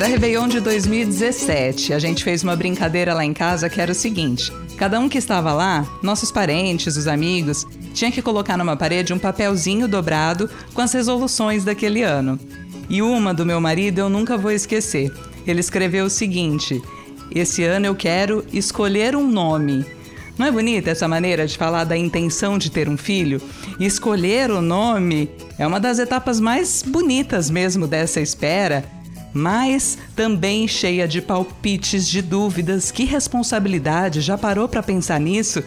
[0.00, 1.92] Era Réveillon de 2017.
[1.92, 5.18] A gente fez uma brincadeira lá em casa que era o seguinte: cada um que
[5.18, 10.80] estava lá, nossos parentes, os amigos, tinha que colocar numa parede um papelzinho dobrado com
[10.80, 12.40] as resoluções daquele ano.
[12.88, 15.12] E uma do meu marido eu nunca vou esquecer.
[15.46, 16.80] Ele escreveu o seguinte:
[17.30, 19.84] Esse ano eu quero escolher um nome.
[20.38, 23.38] Não é bonita essa maneira de falar da intenção de ter um filho?
[23.78, 28.82] Escolher o nome é uma das etapas mais bonitas mesmo dessa espera,
[29.32, 32.90] mas também cheia de palpites, de dúvidas.
[32.90, 34.20] Que responsabilidade?
[34.20, 35.62] Já parou para pensar nisso?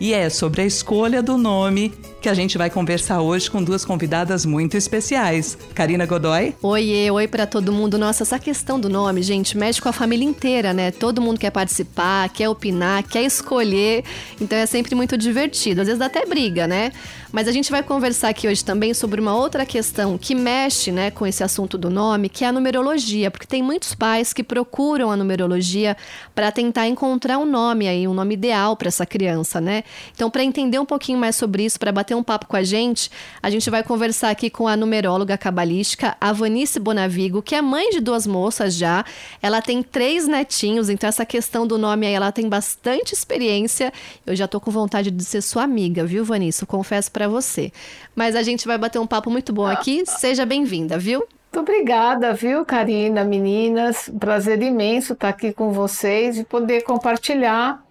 [0.00, 3.84] E é sobre a escolha do nome que a gente vai conversar hoje com duas
[3.84, 5.56] convidadas muito especiais.
[5.74, 6.54] Karina Godoy.
[6.62, 7.96] Oiê, oi para todo mundo.
[7.96, 10.90] Nossa, essa questão do nome, gente, mexe com a família inteira, né?
[10.90, 14.04] Todo mundo quer participar, quer opinar, quer escolher.
[14.40, 15.80] Então é sempre muito divertido.
[15.80, 16.92] Às vezes dá até briga, né?
[17.30, 21.10] Mas a gente vai conversar aqui hoje também sobre uma outra questão que mexe, né,
[21.10, 25.10] com esse assunto do nome, que é a numerologia, porque tem muitos pais que procuram
[25.10, 25.94] a numerologia
[26.34, 29.84] para tentar encontrar um nome aí, um nome ideal para essa criança, né?
[30.14, 33.10] Então, para entender um pouquinho mais sobre isso, para bater um papo com a gente,
[33.42, 37.90] a gente vai conversar aqui com a numeróloga cabalística, a Vanice Bonavigo, que é mãe
[37.90, 39.04] de duas moças já.
[39.42, 43.92] Ela tem três netinhos, então essa questão do nome aí, ela tem bastante experiência.
[44.26, 46.64] Eu já tô com vontade de ser sua amiga, viu, Vanice?
[46.66, 47.72] Confesso para você.
[48.14, 50.04] Mas a gente vai bater um papo muito bom aqui.
[50.06, 51.26] Seja bem-vinda, viu?
[51.50, 54.10] Muito obrigada, viu, Karina, meninas?
[54.20, 57.82] Prazer imenso estar aqui com vocês e poder compartilhar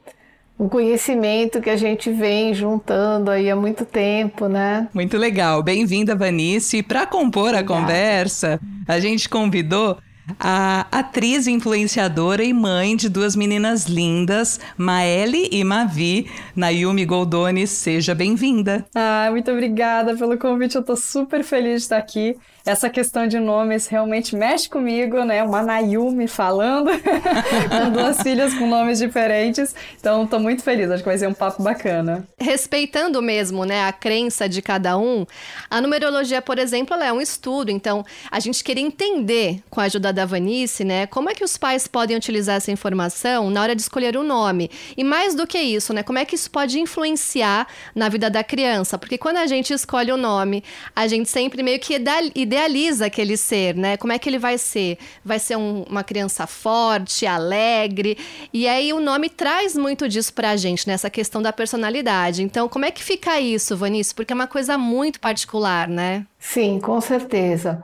[0.59, 4.87] um conhecimento que a gente vem juntando aí há muito tempo, né?
[4.93, 5.61] Muito legal.
[5.61, 6.81] Bem-vinda, Vanice.
[6.81, 9.97] Para compor a conversa, a gente convidou
[10.39, 18.13] a atriz influenciadora e mãe de duas meninas lindas, Maeli e Mavi, Nayumi Goldoni, seja
[18.13, 18.85] bem-vinda.
[18.93, 22.35] Ah, muito obrigada pelo convite, eu tô super feliz de estar aqui
[22.67, 25.41] essa questão de nomes realmente mexe comigo, né?
[25.41, 26.91] Uma Nayumi falando,
[27.71, 29.73] com duas filhas com nomes diferentes.
[29.97, 32.27] Então, estou muito feliz, acho que vai ser um papo bacana.
[32.37, 35.25] Respeitando mesmo, né, a crença de cada um,
[35.69, 37.71] a numerologia, por exemplo, é um estudo.
[37.71, 41.57] Então, a gente queria entender, com a ajuda da Vanice, né, como é que os
[41.57, 44.69] pais podem utilizar essa informação na hora de escolher o um nome.
[44.97, 48.43] E mais do que isso, né, como é que isso pode influenciar na vida da
[48.43, 48.97] criança.
[48.97, 50.63] Porque quando a gente escolhe o nome,
[50.93, 53.97] a gente sempre meio que idealiza idealiza aquele ser, né?
[53.97, 54.97] Como é que ele vai ser?
[55.23, 58.17] Vai ser um, uma criança forte, alegre.
[58.51, 61.11] E aí o nome traz muito disso pra gente, nessa né?
[61.11, 62.41] questão da personalidade.
[62.41, 64.13] Então, como é que fica isso, Vanice?
[64.13, 66.25] Porque é uma coisa muito particular, né?
[66.39, 67.83] Sim, com certeza.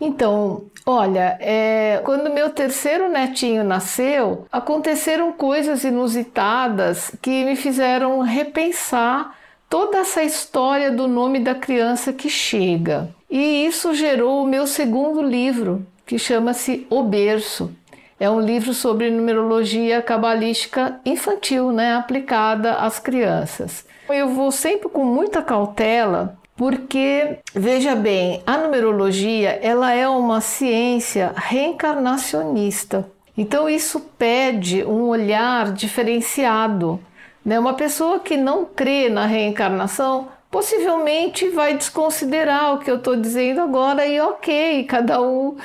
[0.00, 9.34] Então, olha, é, quando meu terceiro netinho nasceu, aconteceram coisas inusitadas que me fizeram repensar
[9.68, 13.15] toda essa história do nome da criança que chega.
[13.30, 17.72] E isso gerou o meu segundo livro, que chama-se O Berço.
[18.18, 23.84] É um livro sobre numerologia cabalística infantil, né, aplicada às crianças.
[24.08, 31.32] Eu vou sempre com muita cautela, porque veja bem, a numerologia, ela é uma ciência
[31.36, 33.10] reencarnacionista.
[33.36, 36.98] Então isso pede um olhar diferenciado
[37.46, 37.60] né?
[37.60, 43.60] Uma pessoa que não crê na reencarnação possivelmente vai desconsiderar o que eu estou dizendo
[43.60, 45.56] agora e ok, cada um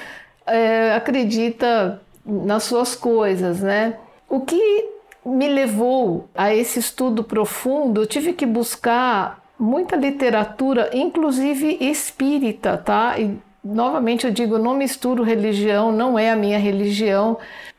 [0.45, 3.97] é, acredita nas suas coisas, né?
[4.29, 4.89] O que
[5.25, 13.19] me levou a esse estudo profundo, eu tive que buscar muita literatura, inclusive espírita, tá?
[13.19, 17.37] E novamente eu digo, não misturo religião, não é a minha religião.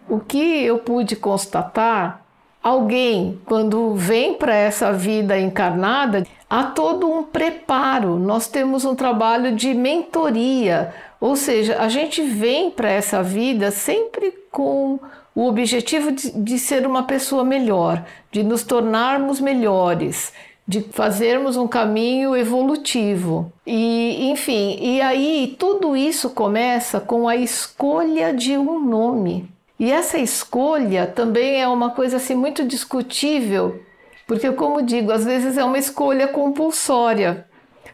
[0.08, 2.21] O que eu pude constatar
[2.62, 8.18] alguém, quando vem para essa vida encarnada, há todo um preparo.
[8.18, 14.32] Nós temos um trabalho de mentoria, ou seja, a gente vem para essa vida sempre
[14.50, 14.98] com
[15.34, 20.32] o objetivo de, de, ser uma pessoa melhor, de nos tornarmos melhores,
[20.68, 23.50] de fazermos um caminho evolutivo.
[23.66, 29.48] E, enfim, e aí tudo isso começa com a escolha de um nome.
[29.82, 33.82] E essa escolha também é uma coisa assim muito discutível,
[34.28, 37.48] porque como digo, às vezes é uma escolha compulsória.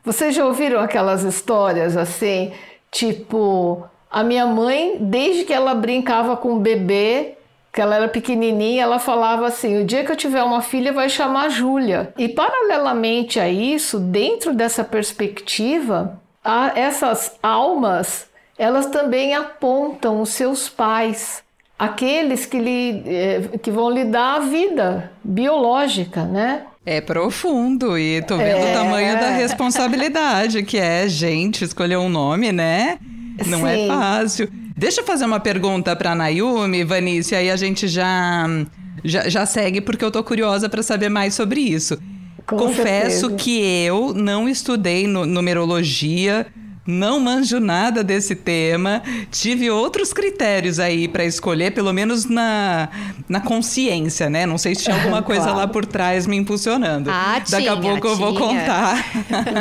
[0.05, 2.53] Vocês já ouviram aquelas histórias assim,
[2.91, 7.39] tipo, a minha mãe, desde que ela brincava com o bebê,
[7.73, 11.09] que ela era pequenininha, ela falava assim: "O dia que eu tiver uma filha vai
[11.09, 12.13] chamar Júlia".
[12.19, 16.21] E paralelamente a isso, dentro dessa perspectiva,
[16.75, 21.48] essas almas, elas também apontam os seus pais
[21.79, 26.63] aqueles que, lhe, eh, que vão lhe dar a vida biológica, né?
[26.85, 28.71] É profundo e tô vendo é...
[28.71, 32.99] o tamanho da responsabilidade que é, gente, escolher um nome, né?
[33.47, 33.85] Não é Sim.
[33.85, 34.49] é fácil.
[34.77, 38.47] Deixa eu fazer uma pergunta para Nayumi, Vanice, aí a gente já,
[39.05, 41.99] já, já segue, porque eu tô curiosa para saber mais sobre isso.
[42.47, 43.35] Com Confesso certeza.
[43.37, 46.47] que eu não estudei nu- numerologia,
[46.91, 49.03] não manjo nada desse tema.
[49.31, 52.89] Tive outros critérios aí para escolher, pelo menos na,
[53.29, 54.47] na consciência, né?
[54.47, 55.59] Não sei se tinha alguma coisa Claro.
[55.59, 57.11] lá por trás me impulsionando.
[57.11, 58.61] Ah, Daqui a tinha, pouco eu vou tinha.
[58.61, 59.05] contar.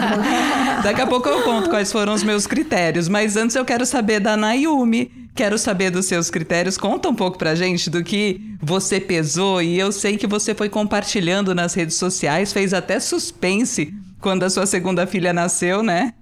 [0.84, 3.10] Daqui a pouco eu conto quais foram os meus critérios.
[3.10, 5.12] Mas antes eu quero saber da Nayumi.
[5.36, 6.78] Quero saber dos seus critérios.
[6.78, 9.62] Conta um pouco pra gente do que você pesou.
[9.62, 14.50] E eu sei que você foi compartilhando nas redes sociais, fez até suspense quando a
[14.50, 16.14] sua segunda filha nasceu, né?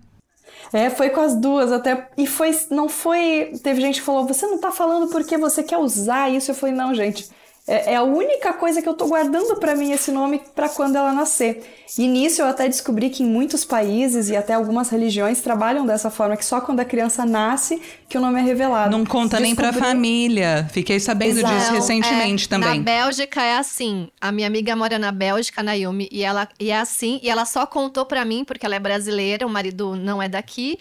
[0.76, 2.10] É, foi com as duas até.
[2.18, 2.52] E foi.
[2.70, 3.54] Não foi.
[3.64, 6.52] Teve gente que falou: você não tá falando porque você quer usar isso?
[6.52, 7.30] Eu falei: não, gente.
[7.68, 10.96] É, é a única coisa que eu tô guardando pra mim esse nome pra quando
[10.98, 11.64] ela nascer.
[11.98, 16.12] E nisso eu até descobri que em muitos países e até algumas religiões trabalham dessa
[16.12, 18.96] forma, que só quando a criança nasce que o nome é revelado.
[18.96, 20.68] Não conta nem pra Descobri- família.
[20.72, 21.56] Fiquei sabendo Exato.
[21.56, 22.78] disso recentemente é, também.
[22.78, 24.10] Na Bélgica é assim.
[24.22, 27.20] A minha amiga mora na Bélgica, na Yumi, e ela e é assim.
[27.24, 30.78] E ela só contou pra mim porque ela é brasileira, o marido não é daqui.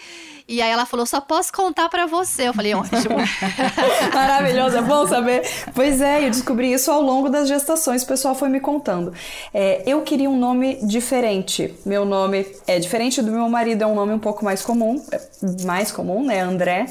[0.46, 2.48] E aí ela falou: só posso contar pra você.
[2.48, 3.16] Eu falei: ótimo.
[4.12, 5.42] Maravilhoso, é bom saber.
[5.74, 9.12] Pois é, eu descobri isso ao longo das gestações, o pessoal foi me contando.
[9.52, 11.74] É, eu queria um nome diferente.
[11.86, 15.20] Meu nome é diferente do meu marido, é um nome um pouco mais comum, é
[15.64, 16.86] mais comum, né, André.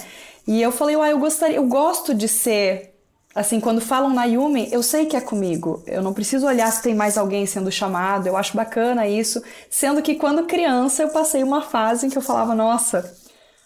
[0.47, 2.94] E eu falei, uai, eu gostaria, eu gosto de ser
[3.35, 5.81] Assim, quando falam na Yumi, eu sei que é comigo.
[5.88, 8.27] Eu não preciso olhar se tem mais alguém sendo chamado.
[8.27, 9.41] Eu acho bacana isso.
[9.71, 13.12] Sendo que quando criança eu passei uma fase em que eu falava, nossa,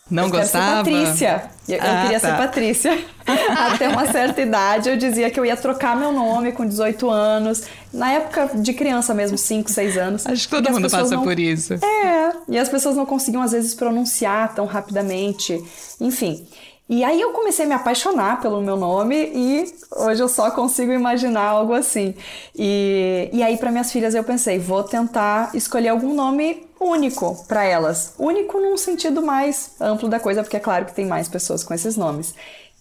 [0.09, 0.77] Não eu gostava?
[0.77, 1.43] Patrícia.
[1.67, 2.29] Eu, eu Ah, queria tá.
[2.31, 3.05] ser Patrícia.
[3.73, 7.63] Até uma certa idade eu dizia que eu ia trocar meu nome com 18 anos.
[7.93, 10.25] Na época de criança mesmo, 5, 6 anos.
[10.25, 11.73] Acho que todo mundo passa não- por isso.
[11.73, 15.61] É, e as pessoas não conseguiam às vezes pronunciar tão rapidamente.
[15.99, 16.47] Enfim.
[16.89, 20.93] E aí eu comecei a me apaixonar pelo meu nome e hoje eu só consigo
[20.93, 22.15] imaginar algo assim.
[22.55, 27.63] E, e aí para minhas filhas eu pensei, vou tentar escolher algum nome único para
[27.63, 28.13] elas.
[28.17, 31.73] Único num sentido mais amplo da coisa, porque é claro que tem mais pessoas com
[31.73, 32.33] esses nomes.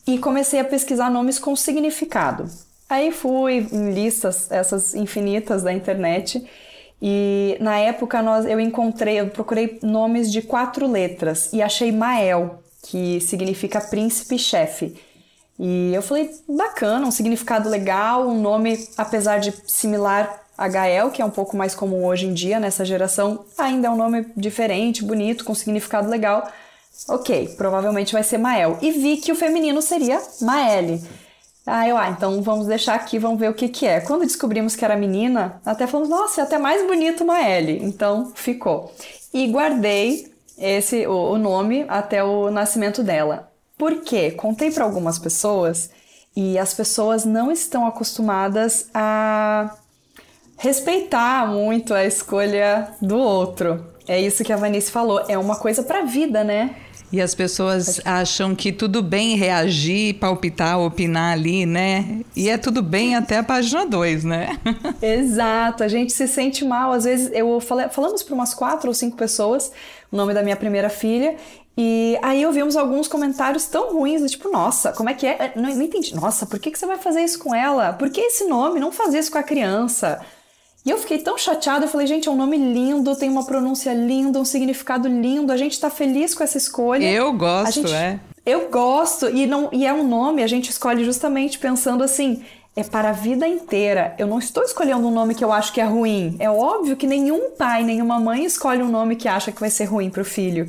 [0.07, 2.49] E comecei a pesquisar nomes com significado.
[2.89, 6.47] Aí fui em listas essas infinitas da internet
[7.01, 12.63] e na época nós, eu encontrei, eu procurei nomes de quatro letras e achei Mael,
[12.83, 14.97] que significa príncipe chefe.
[15.59, 21.25] E eu falei, bacana, um significado legal, um nome, apesar de similar Gael, que é
[21.25, 25.45] um pouco mais comum hoje em dia nessa geração, ainda é um nome diferente, bonito,
[25.45, 26.49] com significado legal.
[27.09, 28.79] Ok, provavelmente vai ser Mael.
[28.81, 31.03] E vi que o feminino seria Maele.
[31.67, 34.01] Ah, eu, ah, então vamos deixar aqui, vamos ver o que que é.
[34.01, 37.81] Quando descobrimos que era menina, até falamos, nossa, é até mais bonito Maele.
[37.83, 38.93] Então, ficou.
[39.35, 43.53] E guardei esse o, o nome até o nascimento dela.
[43.77, 44.31] Por quê?
[44.31, 45.91] Contei para algumas pessoas
[46.35, 49.77] e as pessoas não estão acostumadas a
[50.57, 53.85] respeitar muito a escolha do outro.
[54.09, 56.77] É isso que a Vanice falou, é uma coisa pra vida, né?
[57.13, 62.21] E as pessoas acham que tudo bem reagir, palpitar, opinar ali, né?
[62.35, 64.59] E é tudo bem até a página 2, né?
[65.01, 66.93] Exato, a gente se sente mal.
[66.93, 69.71] Às vezes, eu falei, falamos para umas quatro ou cinco pessoas
[70.11, 71.37] o nome da minha primeira filha.
[71.79, 75.53] E aí ouvimos alguns comentários tão ruins, tipo, nossa, como é que é?
[75.55, 76.15] Não, não entendi.
[76.15, 77.93] Nossa, por que, que você vai fazer isso com ela?
[77.93, 78.81] Por que esse nome?
[78.81, 80.21] Não fazer isso com a criança.
[80.87, 83.93] E eu fiquei tão chateada, eu falei, gente, é um nome lindo, tem uma pronúncia
[83.93, 87.05] linda, um significado lindo, a gente tá feliz com essa escolha.
[87.11, 88.21] Eu gosto, gente- é.
[88.47, 92.45] Eu gosto, e, não, e é um nome, a gente escolhe justamente pensando assim,
[92.77, 94.15] é para a vida inteira.
[94.17, 96.37] Eu não estou escolhendo um nome que eu acho que é ruim.
[96.39, 99.87] É óbvio que nenhum pai, nenhuma mãe escolhe um nome que acha que vai ser
[99.87, 100.69] ruim para o filho.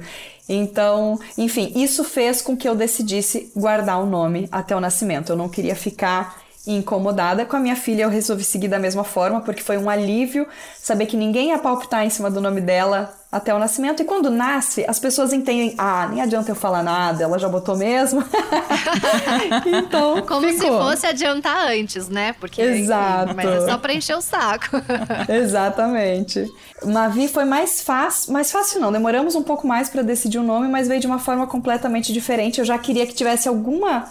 [0.49, 5.31] Então, enfim, isso fez com que eu decidisse guardar o nome até o nascimento.
[5.31, 9.41] Eu não queria ficar incomodada com a minha filha, eu resolvi seguir da mesma forma,
[9.41, 10.47] porque foi um alívio
[10.81, 14.01] saber que ninguém ia palpitar em cima do nome dela até o nascimento.
[14.01, 17.75] E quando nasce, as pessoas entendem: ah, nem adianta eu falar nada, ela já botou
[17.75, 18.23] mesmo.
[19.65, 20.81] então, Como se ficou.
[20.81, 22.33] fosse adiantar antes, né?
[22.33, 23.35] Porque, Exato.
[23.35, 24.81] Mas é só pra encher o saco.
[25.29, 26.45] Exatamente.
[26.85, 30.67] Mavi foi mais fácil, mais fácil não, demoramos um pouco mais para decidir o nome,
[30.67, 32.59] mas veio de uma forma completamente diferente.
[32.59, 34.07] Eu já queria que tivesse alguma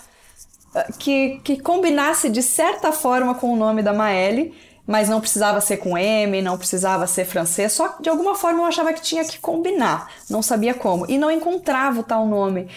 [0.99, 4.55] que, que combinasse de certa forma com o nome da Maelle,
[4.87, 8.67] mas não precisava ser com M, não precisava ser francês, só de alguma forma eu
[8.67, 12.69] achava que tinha que combinar, não sabia como, e não encontrava o tal nome.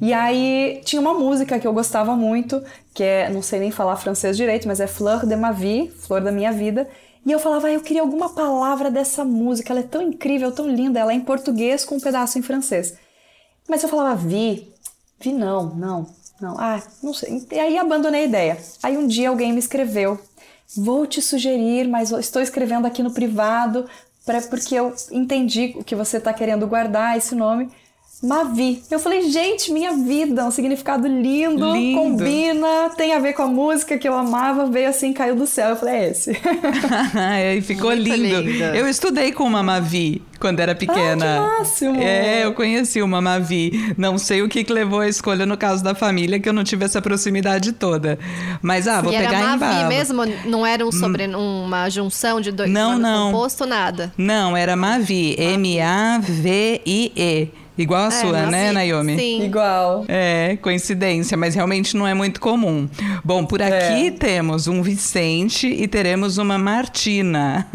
[0.00, 2.62] E aí tinha uma música que eu gostava muito,
[2.94, 6.20] que é, não sei nem falar francês direito, mas é Fleur de ma vie, Flor
[6.20, 6.88] da minha vida.
[7.26, 10.68] E eu falava, ah, eu queria alguma palavra dessa música, ela é tão incrível, tão
[10.68, 12.96] linda, ela é em português com um pedaço em francês.
[13.68, 14.72] Mas eu falava, vi,
[15.20, 16.06] vi não, não.
[16.40, 17.46] Não, ah, não sei.
[17.50, 18.58] E aí abandonei a ideia.
[18.82, 20.18] Aí um dia alguém me escreveu:
[20.76, 23.88] Vou te sugerir, mas estou escrevendo aqui no privado,
[24.24, 27.70] pra, porque eu entendi o que você está querendo guardar esse nome.
[28.22, 28.82] Mavi.
[28.90, 33.46] Eu falei, gente, minha vida, um significado lindo, lindo, combina, tem a ver com a
[33.46, 35.70] música que eu amava, veio assim, caiu do céu.
[35.70, 36.32] Eu falei, é esse.
[37.56, 38.40] e ficou lindo.
[38.40, 38.76] Linda.
[38.76, 41.38] Eu estudei com uma Mavi quando era pequena.
[41.38, 42.00] Ah, que máximo!
[42.00, 43.94] É, eu conheci uma Mavi.
[43.96, 46.64] Não sei o que, que levou a escolha no caso da família, que eu não
[46.64, 48.18] tive essa proximidade toda.
[48.60, 49.88] Mas, ah, vou e pegar era Mavi embalo.
[49.88, 50.22] mesmo?
[50.44, 51.66] Não era um sobre, hum.
[51.66, 52.68] uma junção de dois?
[52.68, 53.30] Não, não.
[53.30, 54.12] Composto, nada?
[54.18, 55.36] Não, era Mavi.
[55.38, 56.28] M-A-V-I-E.
[57.78, 59.16] Igual a é, sua, né, Naomi?
[59.16, 59.44] Sim.
[59.44, 60.04] Igual.
[60.08, 62.88] É, coincidência, mas realmente não é muito comum.
[63.24, 64.10] Bom, por aqui é.
[64.10, 67.68] temos um Vicente e teremos uma Martina.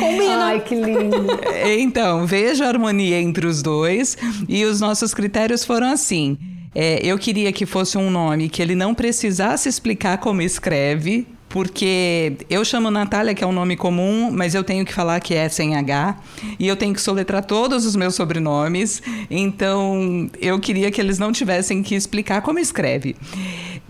[0.00, 0.44] Combina.
[0.46, 1.26] Ai, que lindo.
[1.76, 4.16] Então, veja a harmonia entre os dois
[4.48, 6.38] e os nossos critérios foram assim.
[6.74, 12.32] É, eu queria que fosse um nome que ele não precisasse explicar como escreve, porque
[12.50, 15.48] eu chamo Natália, que é um nome comum, mas eu tenho que falar que é
[15.48, 16.16] sem H,
[16.58, 21.30] e eu tenho que soletrar todos os meus sobrenomes, então eu queria que eles não
[21.30, 23.14] tivessem que explicar como escreve.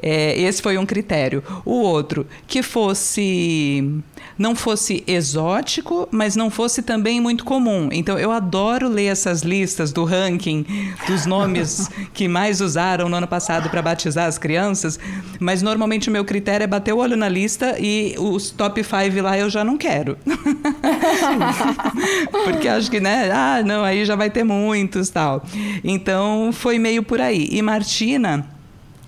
[0.02, 1.42] É, esse foi um critério.
[1.64, 4.02] O outro, que fosse
[4.38, 7.88] não fosse exótico, mas não fosse também muito comum.
[7.92, 10.64] Então eu adoro ler essas listas do ranking
[11.06, 14.98] dos nomes que mais usaram no ano passado para batizar as crianças,
[15.38, 19.22] mas normalmente o meu critério é bater o olho na lista e os top 5
[19.22, 20.16] lá eu já não quero.
[22.44, 23.30] Porque acho que, né?
[23.32, 25.44] Ah, não, aí já vai ter muitos tal.
[25.82, 27.48] Então foi meio por aí.
[27.50, 28.53] E Martina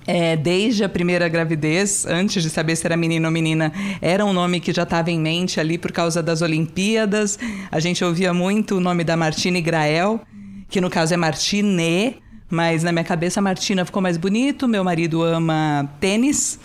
[0.06, 4.32] é, desde a primeira gravidez, antes de saber se era menino ou menina, era um
[4.32, 7.38] nome que já estava em mente ali por causa das Olimpíadas.
[7.70, 10.20] A gente ouvia muito o nome da Martina Grael,
[10.68, 12.16] que no caso é Martine,
[12.48, 14.68] mas na minha cabeça Martina ficou mais bonito.
[14.68, 16.60] Meu marido ama tênis,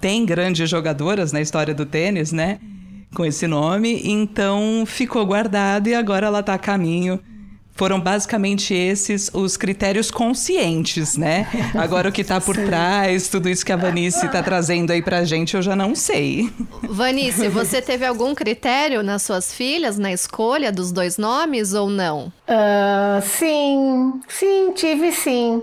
[0.00, 2.58] tem grandes jogadoras na história do tênis, né?
[3.14, 7.20] Com esse nome, então ficou guardado e agora ela está a caminho
[7.74, 11.46] foram basicamente esses os critérios conscientes, né?
[11.74, 12.66] Agora o que está por Sim.
[12.66, 16.50] trás, tudo isso que a Vanice está trazendo aí pra gente, eu já não sei.
[16.82, 22.32] Vanice, você teve algum critério nas suas filhas na escolha dos dois nomes ou não?
[22.48, 25.62] Uh, sim, sim, tive sim.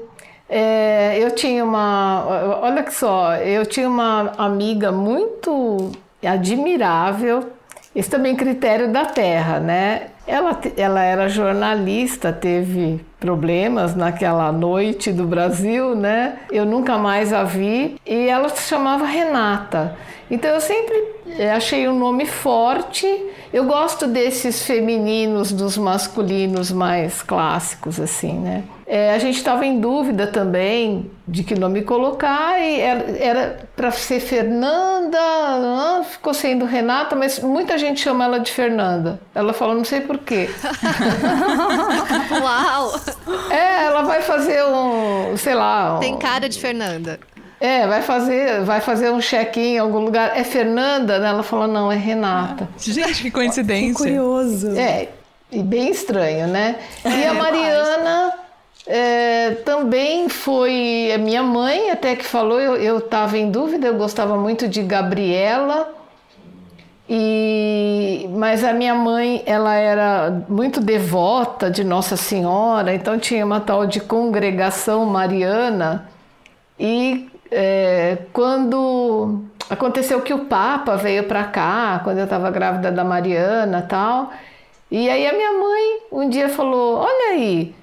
[0.49, 2.25] É, eu tinha uma,
[2.61, 5.91] olha só, eu tinha uma amiga muito
[6.23, 7.51] admirável,
[7.95, 10.07] esse também é critério da terra, né?
[10.29, 16.37] Ela, ela era jornalista, teve problemas naquela noite do Brasil, né?
[16.51, 19.97] Eu nunca mais a vi e ela se chamava Renata.
[20.29, 20.95] Então eu sempre
[21.39, 23.07] eh, achei um nome forte.
[23.51, 28.63] Eu gosto desses femininos dos masculinos mais clássicos, assim, né?
[28.85, 34.19] É, a gente estava em dúvida também de que nome colocar e era para ser
[34.19, 39.19] Fernanda, ficou sendo Renata, mas muita gente chama ela de Fernanda.
[39.35, 40.49] Ela falou, não sei porquê.
[42.41, 42.99] Uau!
[43.49, 45.95] É, ela vai fazer um, sei lá.
[45.97, 45.99] Um...
[45.99, 47.19] Tem cara de Fernanda.
[47.59, 50.37] É, vai fazer, vai fazer um check-in em algum lugar.
[50.37, 51.15] É Fernanda?
[51.15, 52.69] Ela falou, não, é Renata.
[52.77, 53.93] Gente, que coincidência.
[53.93, 54.77] Que curioso.
[54.77, 55.09] É,
[55.51, 56.77] e bem estranho, né?
[57.03, 58.33] E a Mariana
[58.87, 64.37] é, também foi a minha mãe até que falou, eu estava em dúvida, eu gostava
[64.37, 65.98] muito de Gabriela.
[67.11, 73.59] E, mas a minha mãe, ela era muito devota de Nossa Senhora, então tinha uma
[73.59, 76.07] tal de congregação mariana.
[76.79, 83.03] E é, quando aconteceu que o Papa veio para cá, quando eu estava grávida da
[83.03, 84.31] Mariana tal,
[84.91, 87.75] e aí a minha mãe um dia falou: Olha aí,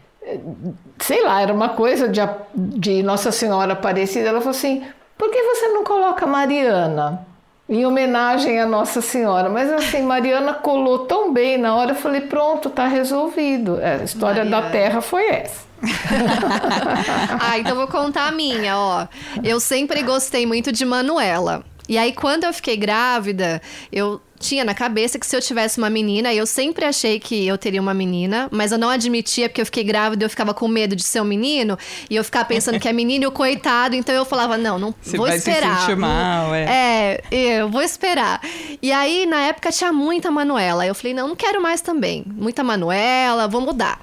[1.00, 2.21] sei lá, era uma coisa de,
[2.54, 4.28] de Nossa Senhora Aparecida.
[4.28, 4.85] Ela falou assim:
[5.18, 7.26] Por que você não coloca Mariana?
[7.68, 12.20] Em homenagem a Nossa Senhora, mas assim, Mariana colou tão bem na hora, eu falei:
[12.20, 13.80] pronto, tá resolvido.
[13.80, 14.62] É, a história Mariana.
[14.62, 15.66] da Terra foi essa.
[17.40, 19.06] ah, então vou contar a minha, ó.
[19.42, 21.64] Eu sempre gostei muito de Manuela.
[21.88, 23.61] E aí, quando eu fiquei grávida,
[23.92, 27.56] eu tinha na cabeça que se eu tivesse uma menina, eu sempre achei que eu
[27.56, 30.68] teria uma menina, mas eu não admitia porque eu fiquei grávida e eu ficava com
[30.68, 31.78] medo de ser um menino,
[32.08, 34.94] e eu ficava pensando que é menino e o coitado, então eu falava, não, não
[35.00, 35.74] Você vou vai esperar.
[35.76, 37.18] Se sentir mal, é.
[37.30, 38.40] É, eu vou esperar.
[38.82, 40.86] E aí, na época, tinha muita Manuela.
[40.86, 42.24] Eu falei, não, não quero mais também.
[42.26, 44.00] Muita Manuela, vou mudar.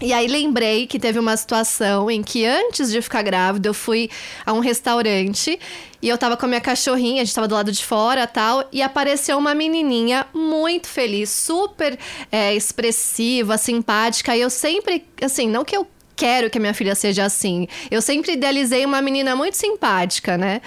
[0.00, 4.08] E aí lembrei que teve uma situação em que antes de ficar grávida eu fui
[4.46, 5.58] a um restaurante
[6.00, 8.68] e eu tava com a minha cachorrinha, a gente tava do lado de fora tal,
[8.70, 11.98] e apareceu uma menininha muito feliz, super
[12.30, 14.36] é, expressiva, simpática.
[14.36, 17.66] E eu sempre, assim, não que eu quero que a minha filha seja assim.
[17.90, 20.60] Eu sempre idealizei uma menina muito simpática, né?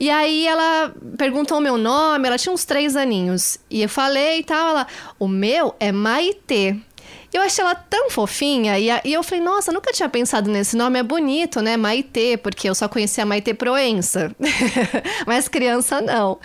[0.00, 3.58] E aí ela perguntou o meu nome, ela tinha uns três aninhos.
[3.70, 4.86] E eu falei e tal, ela,
[5.18, 6.76] o meu é Maitê.
[7.34, 10.76] Eu achei ela tão fofinha e, a, e, eu falei, nossa, nunca tinha pensado nesse
[10.76, 11.76] nome, é bonito, né?
[11.76, 14.30] Maitê, porque eu só conhecia Maitê Proença,
[15.26, 16.38] mas criança não.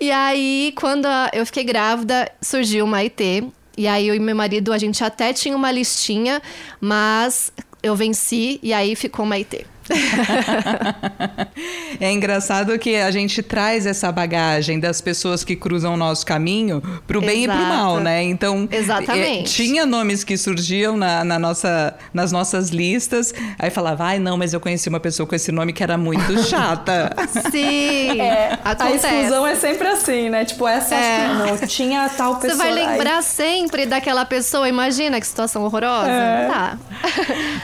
[0.00, 3.44] E aí, quando eu fiquei grávida, surgiu Maitê.
[3.78, 6.42] E aí eu e meu marido, a gente até tinha uma listinha,
[6.80, 9.64] mas eu venci e aí ficou Maitê.
[12.00, 16.82] é engraçado que a gente traz essa bagagem das pessoas que cruzam o nosso caminho
[17.06, 17.58] pro bem Exato.
[17.58, 18.22] e pro mal, né?
[18.22, 19.40] Então, Exatamente.
[19.40, 24.36] É, tinha nomes que surgiam na, na, nossa, nas nossas listas, aí falava, ai, não,
[24.36, 27.14] mas eu conheci uma pessoa com esse nome que era muito chata.
[27.50, 30.44] Sim, é, a exclusão é sempre assim, né?
[30.44, 31.28] Tipo, essa é.
[31.28, 32.52] não, tinha tal pessoa.
[32.52, 33.22] Você vai lembrar aí.
[33.22, 36.10] sempre daquela pessoa, imagina que situação horrorosa.
[36.10, 36.46] É.
[36.46, 36.78] Tá.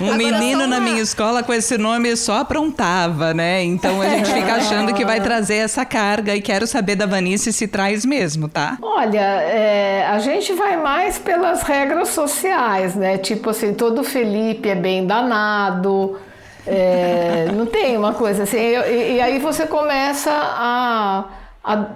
[0.00, 3.62] Um Agora menino na minha escola com esse nome só aprontava, né?
[3.62, 7.52] Então a gente fica achando que vai trazer essa carga e quero saber da Vanice
[7.52, 8.78] se traz mesmo, tá?
[8.80, 13.18] Olha, é, a gente vai mais pelas regras sociais, né?
[13.18, 16.18] Tipo assim, todo Felipe é bem danado.
[16.66, 18.58] É, não tem uma coisa assim.
[18.58, 21.24] E, e aí você começa a,
[21.64, 21.86] a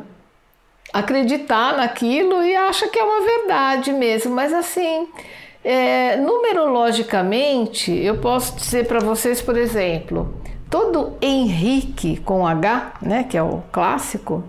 [0.93, 5.09] acreditar naquilo e acha que é uma verdade mesmo, mas assim,
[5.65, 10.35] é, numerologicamente, eu posso dizer para vocês, por exemplo,
[10.69, 14.45] todo Henrique com H, né, que é o clássico,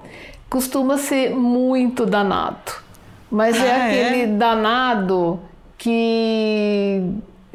[0.49, 2.83] costuma ser muito danado.
[3.31, 4.27] Mas é ah, é aquele é?
[4.27, 5.39] danado
[5.77, 7.01] que,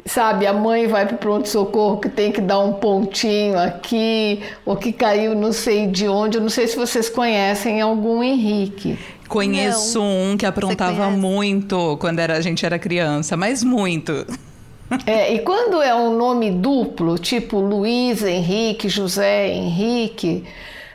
[0.05, 4.75] sabe, a mãe vai para o pronto-socorro que tem que dar um pontinho aqui, ou
[4.75, 6.37] que caiu não sei de onde.
[6.37, 8.97] Eu não sei se vocês conhecem algum Henrique.
[9.31, 10.33] Conheço Não.
[10.33, 14.27] um que aprontava muito quando era, a gente era criança, mas muito.
[15.05, 20.43] É, e quando é um nome duplo, tipo Luiz Henrique, José Henrique,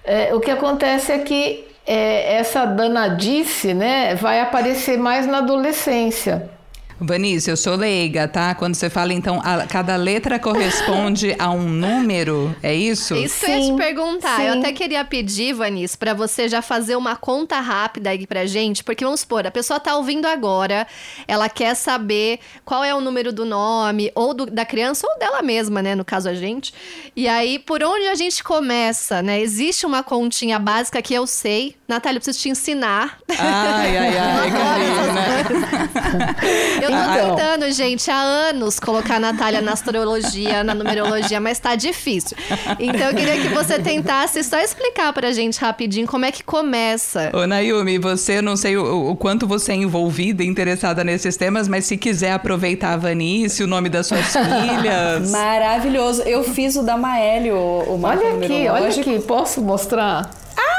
[0.04, 6.50] é, o que acontece é que é, essa danadice né, vai aparecer mais na adolescência.
[6.98, 8.54] Vanice, eu sou leiga, tá?
[8.54, 13.14] Quando você fala, então, a, cada letra corresponde a um número, é isso?
[13.14, 14.36] Isso que eu ia te perguntar.
[14.36, 14.46] Sim.
[14.46, 18.82] Eu até queria pedir, Vanice, para você já fazer uma conta rápida aí pra gente,
[18.82, 20.86] porque vamos supor, a pessoa tá ouvindo agora,
[21.28, 25.42] ela quer saber qual é o número do nome, ou do, da criança, ou dela
[25.42, 25.94] mesma, né?
[25.94, 26.72] No caso, a gente.
[27.14, 29.40] E aí, por onde a gente começa, né?
[29.40, 31.76] Existe uma continha básica que eu sei.
[31.86, 33.18] Natália, eu preciso te ensinar.
[33.38, 36.36] Ai, ai, ai, Karina.
[36.86, 37.36] Eu tô então.
[37.36, 42.36] tentando, gente, há anos colocar a Natália na astrologia, na numerologia, mas tá difícil.
[42.78, 47.30] Então eu queria que você tentasse só explicar pra gente rapidinho como é que começa.
[47.34, 51.68] Ô, Nayumi, você, não sei o, o quanto você é envolvida e interessada nesses temas,
[51.68, 55.30] mas se quiser aproveitar a Vanice, o nome das suas filhas.
[55.30, 56.22] Maravilhoso.
[56.22, 60.30] Eu fiz o da Maélio, o Olha aqui, olha aqui, posso mostrar?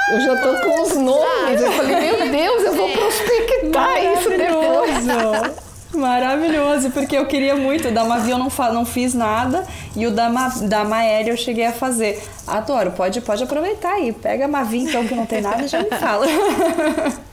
[0.10, 1.62] Eu já tô com os nomes.
[1.62, 5.58] Eu falei, meu Deus, eu vou prospectar isso depois.
[5.93, 7.88] Maravilhoso, porque eu queria muito.
[7.88, 11.38] O da Mavi eu não, não fiz nada e o da, Ma, da Maélia eu
[11.38, 12.21] cheguei a fazer.
[12.45, 14.12] Adoro, pode, pode aproveitar aí.
[14.12, 16.26] Pega a Mavi então que não tem nada e já me fala.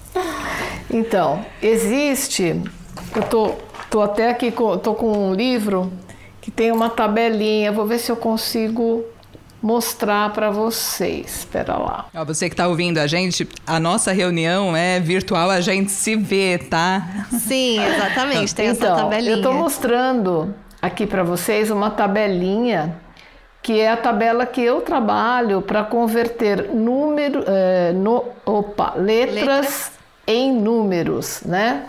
[0.90, 2.62] Então, existe.
[3.17, 3.53] Eu tô,
[3.90, 5.93] tô até aqui, tô com um livro
[6.40, 7.73] que tem uma tabelinha.
[7.73, 9.05] Vou ver se eu consigo
[9.64, 11.38] mostrar para vocês.
[11.38, 12.07] Espera lá.
[12.14, 16.14] Ó, você que está ouvindo a gente, a nossa reunião é virtual, a gente se
[16.14, 17.27] vê, tá?
[17.33, 18.55] Sim, exatamente.
[18.55, 19.31] Tem então, essa tabelinha.
[19.31, 22.94] Eu estou mostrando aqui para vocês uma tabelinha
[23.62, 29.92] que é a tabela que eu trabalho para converter número, é, no, opa, letras, letras
[30.27, 31.87] em números, né?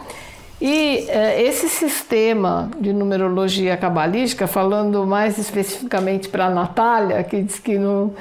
[0.67, 7.59] E é, esse sistema de numerologia cabalística, falando mais especificamente para a Natália, que diz
[7.59, 8.15] que não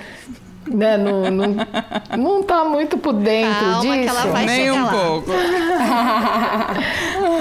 [0.66, 1.56] né, não, não,
[2.18, 4.02] não tá muito por dentro Calma, disso.
[4.02, 4.90] Que ela vai Nem um lá.
[4.90, 5.30] pouco.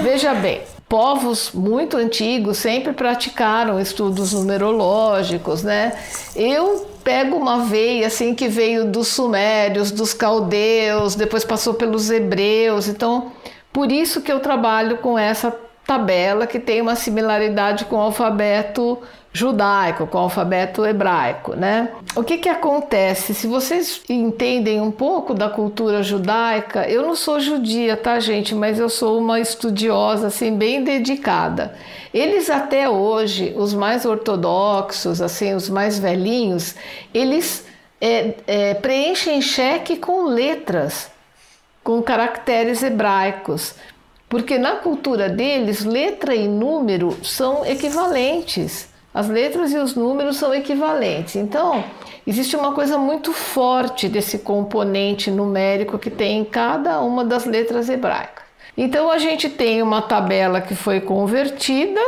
[0.02, 5.98] Veja bem, povos muito antigos sempre praticaram estudos numerológicos, né?
[6.34, 12.88] Eu pego uma veia assim que veio dos sumérios, dos caldeus, depois passou pelos hebreus,
[12.88, 13.30] então
[13.74, 15.50] por isso que eu trabalho com essa
[15.84, 21.88] tabela que tem uma similaridade com o alfabeto judaico, com o alfabeto hebraico, né?
[22.14, 23.34] O que que acontece?
[23.34, 28.54] Se vocês entendem um pouco da cultura judaica, eu não sou judia, tá, gente?
[28.54, 31.74] Mas eu sou uma estudiosa, assim, bem dedicada.
[32.14, 36.76] Eles até hoje, os mais ortodoxos, assim, os mais velhinhos,
[37.12, 37.66] eles
[38.00, 41.12] é, é, preenchem cheque com letras
[41.84, 43.74] com caracteres hebraicos,
[44.28, 48.88] porque na cultura deles, letra e número são equivalentes.
[49.14, 51.36] as letras e os números são equivalentes.
[51.36, 51.84] Então,
[52.26, 57.88] existe uma coisa muito forte desse componente numérico que tem em cada uma das letras
[57.88, 58.42] hebraicas.
[58.76, 62.00] Então, a gente tem uma tabela que foi convertida,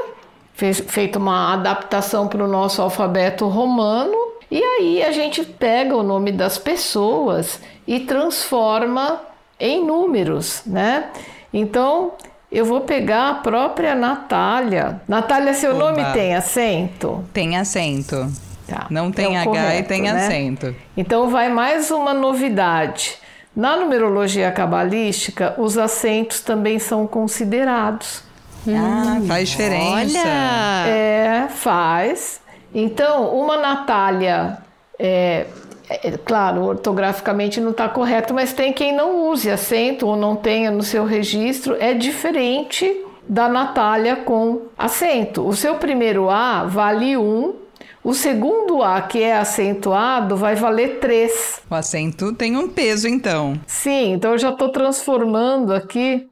[0.52, 4.16] fez, feita uma adaptação para o nosso alfabeto romano,
[4.50, 9.20] e aí a gente pega o nome das pessoas e transforma
[9.58, 11.10] em números, né?
[11.52, 12.12] Então,
[12.50, 15.00] eu vou pegar a própria Natália.
[15.08, 15.90] Natália, seu Oba.
[15.92, 17.24] nome tem acento?
[17.32, 18.30] Tem acento.
[18.66, 18.86] Tá.
[18.90, 20.10] Não tem é H correto, e tem né?
[20.10, 20.74] acento.
[20.96, 23.16] Então vai mais uma novidade.
[23.54, 28.22] Na numerologia cabalística, os acentos também são considerados.
[28.68, 30.18] Ah, faz diferença.
[30.18, 30.88] Olha!
[30.88, 32.40] É, faz.
[32.74, 34.58] Então, uma Natália
[34.98, 35.46] é, é,
[35.88, 40.70] é, claro, ortograficamente não está correto, mas tem quem não use acento ou não tenha
[40.70, 45.46] no seu registro, é diferente da Natália com acento.
[45.46, 47.54] O seu primeiro A vale 1, um,
[48.02, 51.62] o segundo A, que é acentuado, vai valer 3.
[51.68, 53.58] O acento tem um peso, então.
[53.66, 56.28] Sim, então eu já estou transformando aqui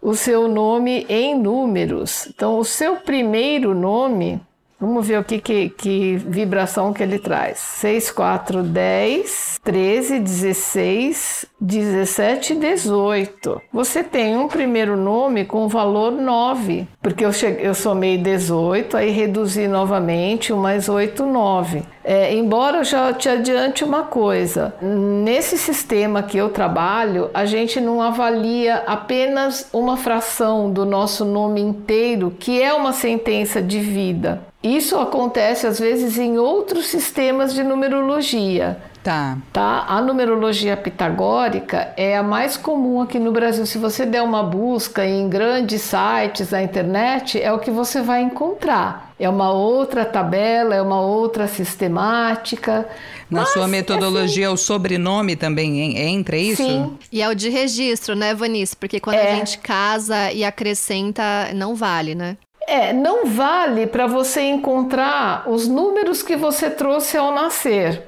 [0.00, 2.26] o seu nome em números.
[2.26, 4.40] Então, o seu primeiro nome
[4.80, 7.58] Vamos ver o que, que, que, vibração que ele traz.
[7.58, 13.60] 6, 4, 10, 13, 16, 17 e 18.
[13.72, 19.10] Você tem um primeiro nome com valor 9, porque eu, cheguei, eu somei 18, aí
[19.10, 21.82] reduzi novamente, 1 mais 8, 9.
[22.04, 27.80] É, embora eu já te adiante uma coisa, nesse sistema que eu trabalho, a gente
[27.80, 34.47] não avalia apenas uma fração do nosso nome inteiro, que é uma sentença de vida.
[34.62, 38.76] Isso acontece às vezes em outros sistemas de numerologia.
[39.02, 39.38] Tá.
[39.52, 39.86] tá.
[39.88, 43.64] A numerologia pitagórica é a mais comum aqui no Brasil.
[43.64, 48.20] Se você der uma busca em grandes sites da internet, é o que você vai
[48.20, 49.14] encontrar.
[49.18, 52.86] É uma outra tabela, é uma outra sistemática.
[53.30, 56.62] Na sua metodologia, assim, o sobrenome também entra, é isso?
[56.62, 56.98] Sim.
[57.10, 58.76] E é o de registro, né, Vanice?
[58.76, 59.32] Porque quando é.
[59.32, 61.22] a gente casa e acrescenta,
[61.54, 62.36] não vale, né?
[62.70, 68.02] É, não vale para você encontrar os números que você trouxe ao nascer.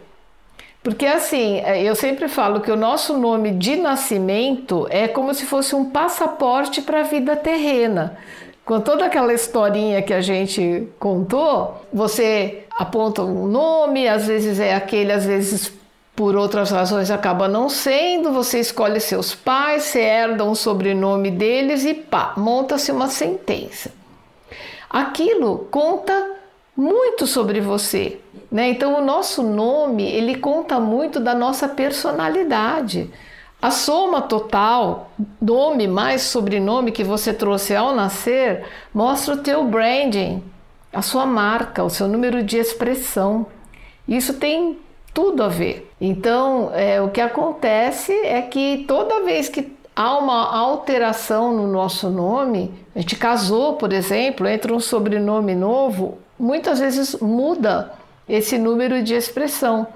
[0.82, 5.46] Porque assim, é, eu sempre falo que o nosso nome de nascimento é como se
[5.46, 8.18] fosse um passaporte para a vida terrena.
[8.62, 14.74] Com toda aquela historinha que a gente contou, você aponta um nome, às vezes é
[14.74, 15.72] aquele, às vezes
[16.14, 21.86] por outras razões acaba não sendo, você escolhe seus pais, você herda um sobrenome deles
[21.86, 23.99] e pá, monta-se uma sentença.
[24.90, 26.32] Aquilo conta
[26.76, 28.20] muito sobre você.
[28.50, 28.70] Né?
[28.70, 33.08] Então, o nosso nome ele conta muito da nossa personalidade.
[33.62, 40.42] A soma total, nome mais sobrenome que você trouxe ao nascer, mostra o teu branding,
[40.92, 43.46] a sua marca, o seu número de expressão.
[44.08, 44.78] Isso tem
[45.12, 45.92] tudo a ver.
[46.00, 52.08] Então, é, o que acontece é que toda vez que há uma alteração no nosso
[52.08, 57.92] nome, a gente casou, por exemplo, entra um sobrenome novo, muitas vezes muda
[58.28, 59.86] esse número de expressão.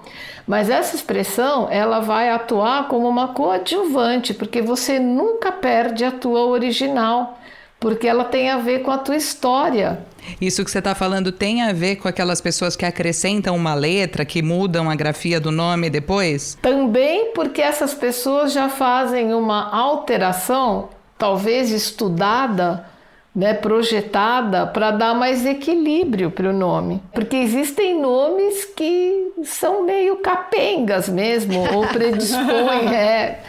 [0.47, 6.45] Mas essa expressão, ela vai atuar como uma coadjuvante, porque você nunca perde a tua
[6.45, 7.39] original,
[7.85, 9.99] porque ela tem a ver com a tua história.
[10.41, 14.25] Isso que você está falando tem a ver com aquelas pessoas que acrescentam uma letra,
[14.25, 16.57] que mudam a grafia do nome depois?
[16.63, 22.87] Também porque essas pessoas já fazem uma alteração, talvez estudada,
[23.35, 27.03] né, projetada para dar mais equilíbrio para o nome.
[27.13, 32.95] Porque existem nomes que são meio capengas mesmo, ou predispõem.
[32.95, 33.41] é,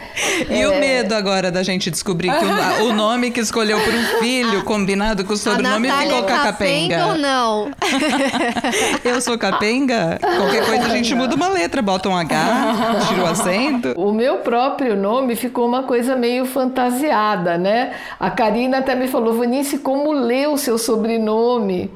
[0.50, 0.68] e é...
[0.68, 4.64] o medo agora da gente descobrir que o, o nome que escolheu para um filho,
[4.64, 7.06] combinado com o sobrenome, ficou com a capenga?
[7.06, 7.70] ou não?
[9.04, 10.18] Eu sou capenga?
[10.20, 13.94] Qualquer coisa a gente muda uma letra, bota um H, tira o acento.
[13.96, 17.92] O meu próprio nome ficou uma coisa meio fantasiada, né?
[18.18, 19.34] A Karina até me falou,
[19.78, 21.90] Como ler o seu sobrenome,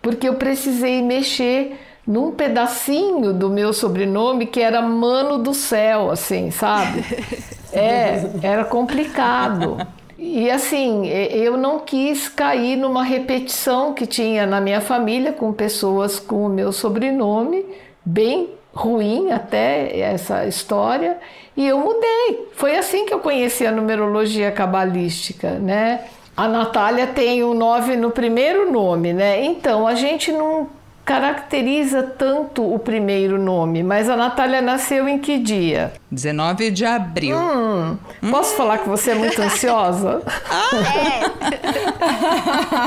[0.00, 6.50] porque eu precisei mexer num pedacinho do meu sobrenome que era Mano do Céu, assim,
[6.50, 7.04] sabe?
[7.76, 9.84] É, era complicado.
[10.16, 16.20] E assim, eu não quis cair numa repetição que tinha na minha família com pessoas
[16.20, 17.66] com o meu sobrenome,
[18.04, 21.18] bem ruim até essa história,
[21.56, 22.48] e eu mudei.
[22.52, 26.04] Foi assim que eu conheci a numerologia cabalística, né?
[26.36, 29.44] A Natália tem o 9 no primeiro nome, né?
[29.44, 30.68] Então, a gente não
[31.04, 35.92] caracteriza tanto o primeiro nome, mas a Natália nasceu em que dia?
[36.14, 37.36] 19 de abril.
[37.36, 37.98] Hum,
[38.30, 40.22] posso falar que você é muito ansiosa?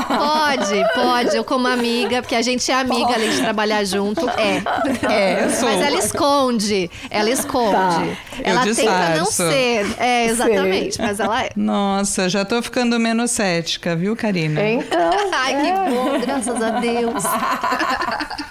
[0.08, 1.36] Pode, pode.
[1.36, 4.28] Eu como amiga, porque a gente é amiga além de trabalhar junto.
[4.30, 4.62] É.
[5.10, 5.68] É, eu sou.
[5.68, 6.90] Mas ela esconde.
[7.10, 7.72] Ela esconde.
[7.72, 8.02] Tá.
[8.42, 9.86] Ela Eu tenta não ser.
[9.98, 11.00] É, exatamente.
[11.00, 11.50] Mas ela é.
[11.56, 14.62] Nossa, já tô ficando menos cética, viu, Karina?
[14.62, 17.22] Então, Ai, que bom, graças a Deus.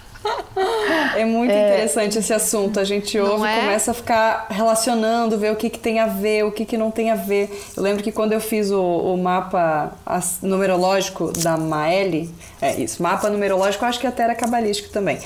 [1.15, 2.79] É muito interessante esse assunto.
[2.79, 3.59] A gente ouve, é?
[3.61, 6.91] começa a ficar relacionando, ver o que, que tem a ver, o que, que não
[6.91, 7.49] tem a ver.
[7.75, 9.93] Eu lembro que quando eu fiz o, o mapa
[10.41, 15.19] numerológico da Maeli, é isso, mapa numerológico, eu acho que até era cabalístico também.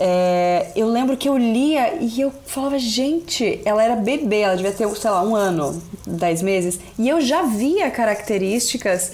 [0.00, 4.70] É, eu lembro que eu lia e eu falava, gente, ela era bebê, ela devia
[4.70, 9.12] ter, sei lá, um ano, dez meses, e eu já via características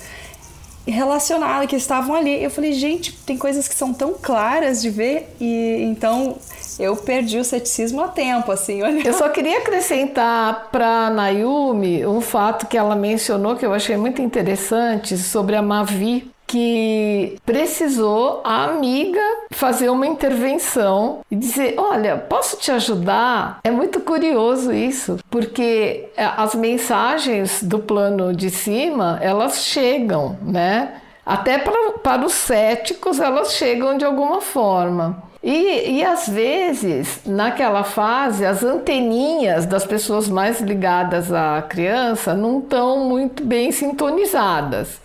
[0.87, 2.43] relacionadas que estavam ali.
[2.43, 6.37] Eu falei, gente, tem coisas que são tão claras de ver e então
[6.79, 9.07] eu perdi o ceticismo a tempo, assim, olha.
[9.07, 14.21] eu só queria acrescentar para Nayumi um fato que ela mencionou que eu achei muito
[14.21, 19.21] interessante sobre a Mavi, que precisou a amiga
[19.55, 23.61] fazer uma intervenção e dizer: Olha, posso te ajudar?
[23.65, 31.01] É muito curioso isso, porque eh, as mensagens do plano de cima elas chegam, né?
[31.25, 35.23] Até para, para os céticos elas chegam de alguma forma.
[35.43, 42.61] E, e às vezes, naquela fase, as anteninhas das pessoas mais ligadas à criança não
[42.61, 45.03] estão muito bem sintonizadas.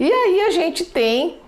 [0.00, 1.41] E aí a gente tem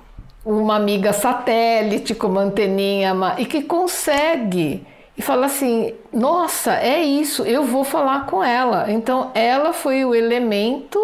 [0.44, 7.44] uma amiga satélite com uma anteninha e que consegue e fala assim: nossa, é isso,
[7.44, 8.90] eu vou falar com ela.
[8.90, 10.98] Então ela foi o elemento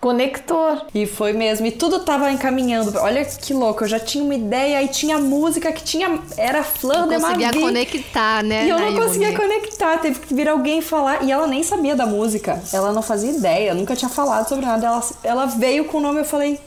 [0.00, 0.86] conector.
[0.94, 2.98] E foi mesmo, e tudo tava encaminhando.
[2.98, 6.20] Olha que louco, eu já tinha uma ideia, aí tinha música que tinha.
[6.36, 7.60] Era Flor de conseguia Mavi.
[7.60, 8.66] conectar, né?
[8.66, 11.22] E eu não conseguia conectar, teve que vir alguém falar.
[11.24, 14.86] E ela nem sabia da música, ela não fazia ideia, nunca tinha falado sobre nada.
[14.86, 16.60] Ela, ela veio com o nome, eu falei.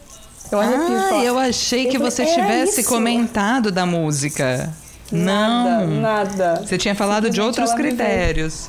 [0.51, 1.23] Eu arrepio de Ah, falar.
[1.25, 4.73] eu achei que Eu você "Era tivesse isso?" comentado da música.
[5.11, 6.01] Nada, Não.
[6.01, 6.63] nada.
[6.65, 8.67] Você tinha falado de outros critérios.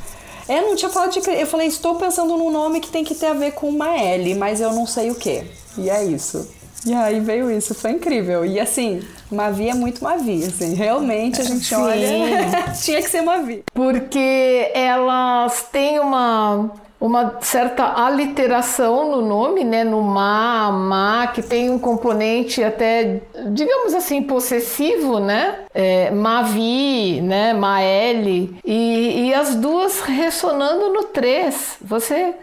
[0.48, 1.20] É, não tinha falado de.
[1.30, 4.34] Eu falei, estou pensando num nome que tem que ter a ver com uma L,
[4.34, 5.42] mas eu não sei o que.
[5.78, 6.48] E é isso.
[6.86, 8.44] E aí veio isso, foi incrível.
[8.44, 10.72] E assim, Mavi é muito Mavi, assim.
[10.74, 11.74] Realmente a gente Sim.
[11.76, 12.08] olha.
[12.82, 13.62] Tinha que ser Mavi.
[13.74, 19.82] porque elas têm uma, uma certa aliteração no nome, né?
[19.82, 25.60] No ma, ma, que tem um componente até, digamos assim, possessivo, né?
[25.72, 27.54] É, Mavi, né?
[27.54, 31.78] Maeli, e, e as duas ressonando no 3.
[31.80, 32.34] Você.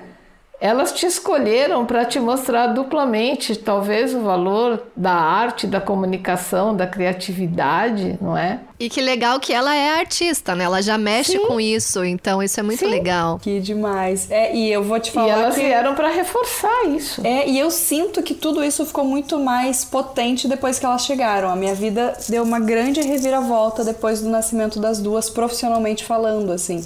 [0.59, 6.87] Elas te escolheram para te mostrar duplamente, talvez, o valor da arte, da comunicação, da
[6.87, 8.59] criatividade, não é?
[8.79, 10.63] E que legal que ela é artista, né?
[10.63, 12.87] Ela já mexe com isso, então isso é muito Sim.
[12.87, 13.39] legal.
[13.39, 14.29] Que demais.
[14.31, 15.61] É, e eu vou te E falar elas que.
[15.61, 17.21] vieram para reforçar isso.
[17.25, 21.49] É, e eu sinto que tudo isso ficou muito mais potente depois que elas chegaram.
[21.49, 26.83] A minha vida deu uma grande reviravolta depois do nascimento das duas, profissionalmente falando, assim.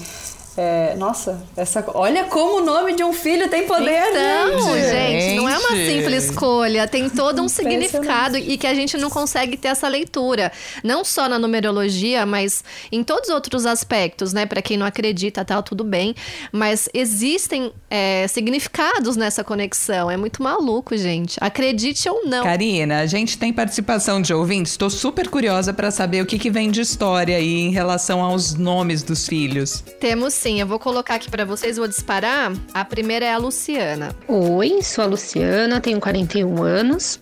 [0.58, 4.90] É, nossa, essa, olha como o nome de um filho tem poder, Então, gente.
[4.90, 9.10] gente, não é uma simples escolha, tem todo um significado e que a gente não
[9.10, 10.52] consegue ter essa leitura,
[10.84, 14.46] não só na numerologia, mas em todos os outros aspectos, né?
[14.46, 16.14] Para quem não acredita, tal, tudo bem,
[16.52, 21.38] mas existem é, significados nessa conexão, é muito maluco, gente.
[21.40, 22.44] Acredite ou não.
[22.44, 24.74] Karina, a gente tem participação de ouvintes.
[24.74, 28.54] Estou super curiosa para saber o que, que vem de história aí em relação aos
[28.54, 29.82] nomes dos filhos.
[30.00, 32.52] Temos sim, eu vou colocar aqui para vocês, vou disparar.
[32.74, 34.16] A primeira é a Luciana.
[34.28, 37.20] Oi, sou a Luciana, tenho 41 anos.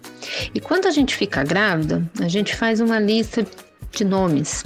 [0.55, 3.45] E quando a gente fica grávida, a gente faz uma lista
[3.91, 4.63] de nomes.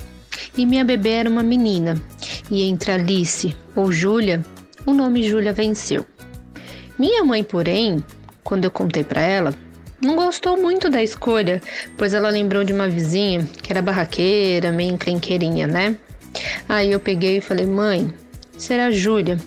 [0.55, 1.99] E minha bebê era uma menina.
[2.51, 4.45] E entre Alice ou Júlia,
[4.85, 6.05] o nome Júlia venceu.
[6.99, 8.03] Minha mãe, porém,
[8.43, 9.55] quando eu contei para ela,
[9.99, 11.59] não gostou muito da escolha,
[11.97, 15.97] pois ela lembrou de uma vizinha que era barraqueira, meio encrenqueirinha, né?
[16.69, 18.13] Aí eu peguei e falei: "Mãe,
[18.57, 19.37] será Júlia,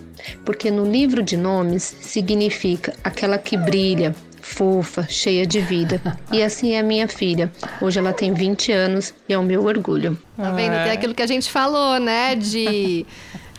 [0.45, 6.01] porque no livro de nomes significa aquela que brilha, fofa, cheia de vida.
[6.31, 7.51] E assim é a minha filha.
[7.81, 10.17] Hoje ela tem 20 anos e é o meu orgulho.
[10.37, 10.73] Tá vendo?
[10.85, 12.37] Tem aquilo que a gente falou, né?
[12.37, 13.05] De.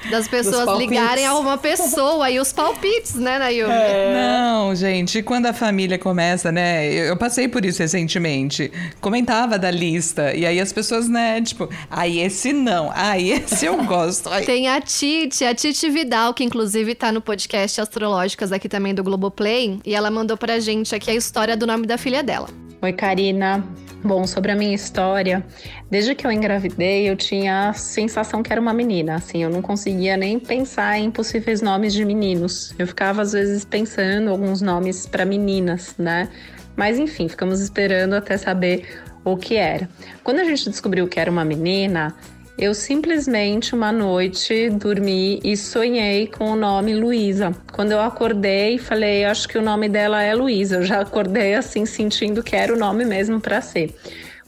[0.09, 3.73] Das pessoas ligarem a uma pessoa e os palpites, né, Nayumi?
[4.13, 6.87] Não, gente, quando a família começa, né?
[6.87, 8.71] Eu, eu passei por isso recentemente.
[9.01, 10.33] Comentava da lista.
[10.33, 14.29] E aí as pessoas, né, tipo, ai, esse não, ai, esse eu gosto.
[14.29, 14.45] Ai.
[14.45, 19.03] Tem a Titi, a Titi Vidal, que inclusive tá no podcast Astrológicas aqui também do
[19.03, 19.79] Globoplay.
[19.85, 22.66] E ela mandou pra gente aqui a história do nome da filha dela.
[22.79, 23.63] Oi, Karina.
[24.03, 25.43] Bom, sobre a minha história,
[25.89, 29.15] desde que eu engravidei, eu tinha a sensação que era uma menina.
[29.15, 32.75] Assim, eu não conseguia nem pensar em possíveis nomes de meninos.
[32.77, 36.29] Eu ficava às vezes pensando alguns nomes para meninas, né?
[36.75, 38.87] Mas enfim, ficamos esperando até saber
[39.25, 39.89] o que era.
[40.23, 42.15] Quando a gente descobriu que era uma menina,
[42.57, 47.55] eu simplesmente uma noite dormi e sonhei com o nome Luísa.
[47.71, 50.77] Quando eu acordei, falei, acho que o nome dela é Luísa.
[50.77, 53.95] Eu já acordei assim sentindo que era o nome mesmo para ser.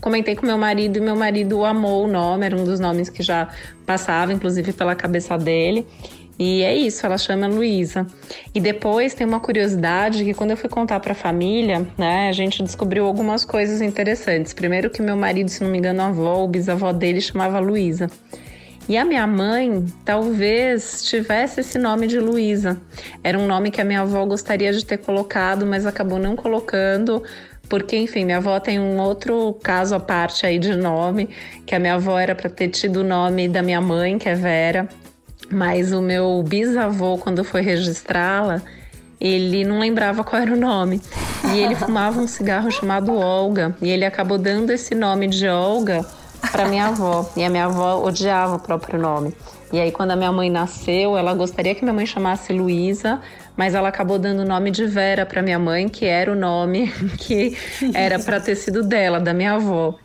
[0.01, 3.21] Comentei com meu marido e meu marido amou o nome, era um dos nomes que
[3.21, 3.49] já
[3.85, 5.85] passava inclusive pela cabeça dele.
[6.39, 8.07] E é isso, ela chama Luísa.
[8.55, 12.31] E depois tem uma curiosidade que quando eu fui contar para a família, né, a
[12.31, 14.53] gente descobriu algumas coisas interessantes.
[14.53, 18.09] Primeiro que meu marido, se não me engano, a avó ou bisavó dele chamava Luísa.
[18.87, 22.81] E a minha mãe talvez tivesse esse nome de Luísa.
[23.21, 27.21] Era um nome que a minha avó gostaria de ter colocado, mas acabou não colocando,
[27.67, 31.29] porque, enfim, minha avó tem um outro caso à parte aí de nome,
[31.67, 34.33] que a minha avó era para ter tido o nome da minha mãe, que é
[34.33, 34.89] Vera,
[35.51, 38.61] mas o meu bisavô, quando foi registrá-la,
[39.19, 41.01] ele não lembrava qual era o nome.
[41.53, 43.75] E ele fumava um cigarro chamado Olga.
[43.81, 46.05] E ele acabou dando esse nome de Olga
[46.51, 47.29] para minha avó.
[47.35, 49.33] E a minha avó odiava o próprio nome.
[49.71, 53.21] E aí, quando a minha mãe nasceu, ela gostaria que minha mãe chamasse Luísa,
[53.55, 56.91] mas ela acabou dando o nome de Vera para minha mãe, que era o nome
[57.19, 57.55] que
[57.93, 59.95] era para ter sido dela, da minha avó.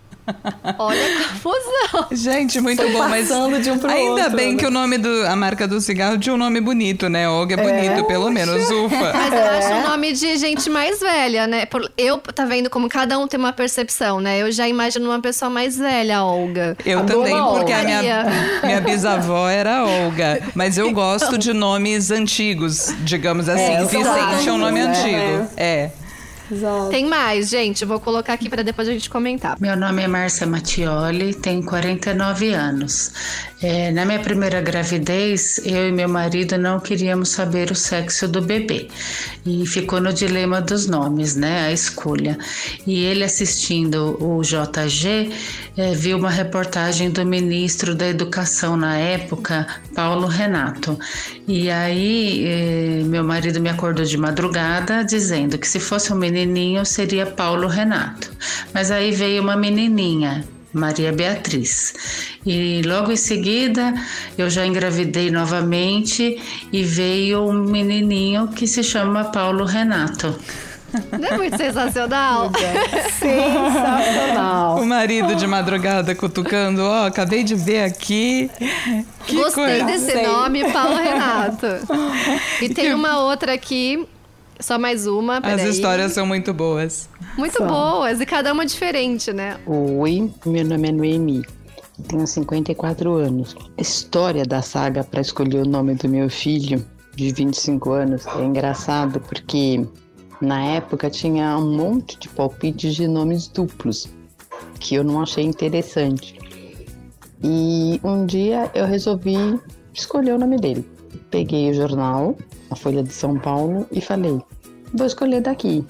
[0.78, 2.06] Olha a confusão.
[2.12, 4.58] Gente, muito Foi bom, mas um pro ainda outro, bem né?
[4.58, 7.28] que o nome do a marca do cigarro tinha um nome bonito, né?
[7.28, 9.12] Olga é bonito, pelo menos, ufa.
[9.12, 11.66] Mas eu acho um nome de gente mais velha, né?
[11.66, 14.40] Por- Eu, tá vendo como cada um tem uma percepção, né?
[14.40, 16.76] Eu já imagino uma pessoa mais velha, Olga.
[16.86, 17.84] Eu A também, porque a Olga.
[17.84, 18.26] minha,
[18.64, 20.40] minha bisavó era Olga.
[20.54, 23.62] Mas eu gosto de nomes antigos, digamos assim.
[23.74, 25.48] É, Vicente é um nome antigo.
[25.56, 25.90] É.
[26.50, 26.90] Exato.
[26.90, 27.84] Tem mais, gente.
[27.84, 29.56] Vou colocar aqui pra depois a gente comentar.
[29.60, 33.12] Meu nome é Márcia Mattioli, tenho 49 anos.
[33.62, 38.42] É, na minha primeira gravidez, eu e meu marido não queríamos saber o sexo do
[38.42, 38.88] bebê.
[39.46, 41.66] E ficou no dilema dos nomes, né?
[41.66, 42.36] A escolha.
[42.86, 45.32] E ele assistindo o JG,
[45.76, 50.98] é, viu uma reportagem do ministro da Educação na época, Paulo Renato.
[51.46, 56.86] E aí, eh, meu marido me acordou de madrugada dizendo que se fosse um menininho
[56.86, 58.30] seria Paulo Renato.
[58.72, 61.92] Mas aí veio uma menininha, Maria Beatriz.
[62.46, 63.92] E logo em seguida
[64.38, 66.40] eu já engravidei novamente
[66.72, 70.34] e veio um menininho que se chama Paulo Renato.
[71.18, 72.50] Não é muito sensacional?
[73.18, 74.78] Sensacional.
[74.78, 78.50] O marido de madrugada cutucando, ó, acabei de ver aqui.
[79.26, 79.84] Que Gostei coisa.
[79.84, 80.26] desse Sei.
[80.26, 81.66] nome, Paulo Renato.
[82.60, 84.06] E tem Que- uma outra aqui,
[84.60, 85.38] só mais uma.
[85.38, 87.08] As histórias são muito boas.
[87.36, 87.66] Muito São.
[87.66, 89.56] boas, e cada uma diferente, né?
[89.66, 91.42] Oi, meu nome é Noemi,
[92.08, 93.56] tenho 54 anos.
[93.76, 96.84] A história da saga para escolher o nome do meu filho,
[97.16, 99.84] de 25 anos, é engraçado porque
[100.44, 104.08] na época tinha um monte de palpites de nomes duplos,
[104.78, 106.38] que eu não achei interessante.
[107.42, 109.60] E um dia eu resolvi
[109.92, 110.88] escolher o nome dele.
[111.30, 112.36] Peguei o jornal,
[112.70, 114.40] a Folha de São Paulo, e falei:
[114.92, 115.84] vou escolher daqui.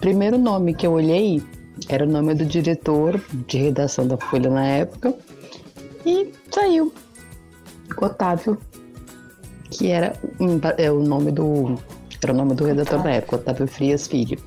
[0.00, 1.42] Primeiro nome que eu olhei
[1.88, 5.14] era o nome do diretor de redação da Folha na época
[6.04, 6.92] e saiu
[8.00, 8.58] Otávio,
[9.70, 10.18] que era
[10.78, 11.78] é o nome do
[12.22, 14.38] era o nome do redator da época, Otávio Frias Filho.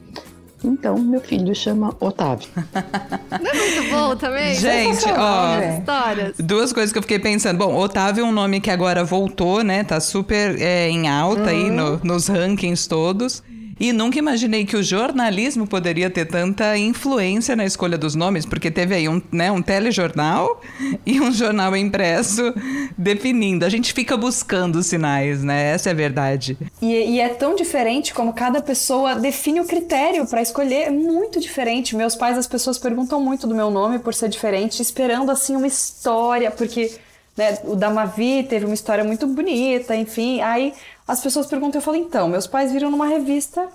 [0.63, 2.47] Então, meu filho chama Otávio.
[2.55, 4.55] Não é muito bom também?
[4.55, 5.57] Gente, ó.
[5.57, 6.33] As histórias.
[6.39, 7.57] Duas coisas que eu fiquei pensando.
[7.57, 9.83] Bom, Otávio é um nome que agora voltou, né?
[9.83, 13.43] Tá super é, em alta aí no- nos rankings todos.
[13.79, 18.69] E nunca imaginei que o jornalismo poderia ter tanta influência na escolha dos nomes, porque
[18.69, 20.61] teve aí um, né, um telejornal
[21.05, 22.53] e um jornal impresso
[22.97, 23.65] definindo.
[23.65, 25.71] A gente fica buscando sinais, né?
[25.71, 26.57] Essa é a verdade.
[26.81, 30.87] E, e é tão diferente como cada pessoa define o critério pra escolher.
[30.87, 31.95] É muito diferente.
[31.95, 35.67] Meus pais, as pessoas perguntam muito do meu nome por ser diferente, esperando assim uma
[35.67, 36.91] história, porque
[37.35, 40.41] né, o Damavi teve uma história muito bonita, enfim.
[40.41, 40.73] Aí
[41.07, 43.67] as pessoas perguntam, eu falo, então, meus pais viram numa revista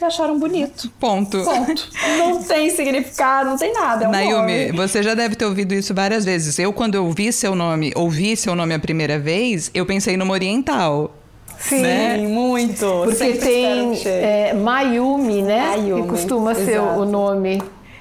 [0.00, 0.90] e acharam bonito.
[1.00, 1.42] Ponto.
[1.42, 1.88] Ponto.
[2.18, 4.04] não tem significado, não tem nada.
[4.04, 4.72] É um Naomi, nome.
[4.72, 6.58] você já deve ter ouvido isso várias vezes.
[6.58, 10.32] Eu, quando eu vi seu nome, ouvi seu nome a primeira vez, eu pensei numa
[10.32, 11.14] oriental.
[11.58, 11.82] Sim.
[11.82, 12.16] né?
[12.18, 12.86] muito.
[13.02, 15.70] Porque Sempre tem é, Mayumi, né?
[15.70, 17.00] Mayumi, que costuma ser exato.
[17.00, 17.60] o nome.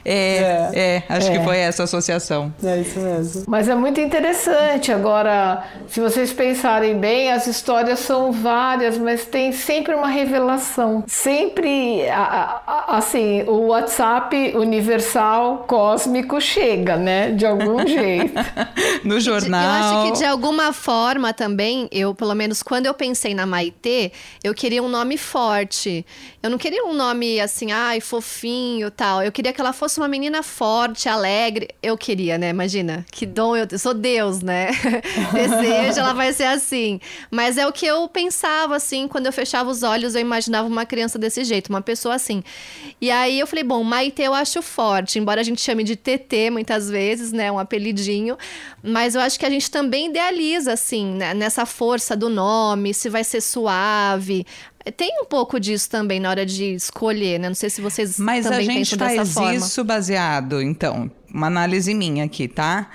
[0.09, 1.37] É, é, é acho é.
[1.37, 2.53] que foi essa associação.
[2.63, 3.43] É isso mesmo.
[3.45, 4.89] Mas é muito interessante.
[4.89, 11.03] Agora, se vocês pensarem bem, as histórias são várias, mas tem sempre uma revelação.
[11.07, 12.03] Sempre,
[12.87, 17.31] assim, o WhatsApp universal cósmico chega, né?
[17.31, 18.33] De algum jeito.
[19.03, 19.61] no jornal.
[19.61, 24.13] Eu acho que de alguma forma também, eu, pelo menos quando eu pensei na Maitê,
[24.41, 26.05] eu queria um nome forte.
[26.41, 29.21] Eu não queria um nome assim, ai, fofinho tal.
[29.21, 31.69] Eu queria que ela fosse uma menina forte, alegre.
[31.81, 32.49] Eu queria, né?
[32.49, 34.69] Imagina, que dom eu, eu sou Deus, né?
[35.33, 36.99] Desejo, ela vai ser assim.
[37.31, 40.85] Mas é o que eu pensava, assim, quando eu fechava os olhos, eu imaginava uma
[40.85, 42.43] criança desse jeito, uma pessoa assim.
[42.99, 46.49] E aí eu falei, bom, Maite eu acho forte, embora a gente chame de TT
[46.51, 47.51] muitas vezes, né?
[47.51, 48.37] Um apelidinho.
[48.83, 51.33] Mas eu acho que a gente também idealiza, assim, né?
[51.33, 54.45] nessa força do nome, se vai ser suave.
[54.91, 57.47] Tem um pouco disso também na hora de escolher, né?
[57.47, 62.25] Não sei se vocês Mas também a gente faz isso baseado, então, uma análise minha
[62.25, 62.89] aqui, tá?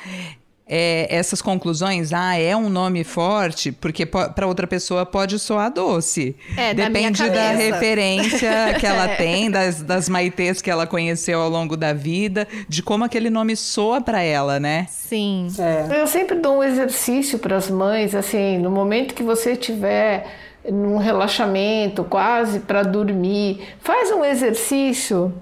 [0.74, 6.34] É, essas conclusões, ah, é um nome forte, porque para outra pessoa pode soar doce.
[6.57, 9.16] É, Depende da referência que ela é.
[9.16, 13.55] tem, das, das maitês que ela conheceu ao longo da vida, de como aquele nome
[13.55, 14.86] soa para ela, né?
[14.88, 15.49] Sim.
[15.59, 16.01] É.
[16.01, 20.24] Eu sempre dou um exercício para as mães, assim, no momento que você tiver
[20.71, 25.33] num relaxamento, quase para dormir, faz um exercício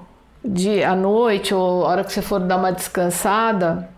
[0.45, 3.89] de à noite ou hora que você for dar uma descansada,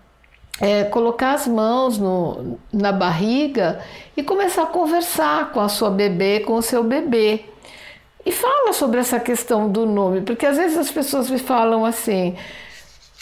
[0.61, 3.81] é, colocar as mãos no, na barriga
[4.17, 7.45] e começar a conversar com a sua bebê, com o seu bebê.
[8.25, 12.37] E fala sobre essa questão do nome, porque às vezes as pessoas me falam assim: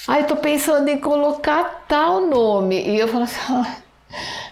[0.06, 2.82] "Ai, ah, tô pensando em colocar tal nome".
[2.82, 3.76] E eu falo assim: ah,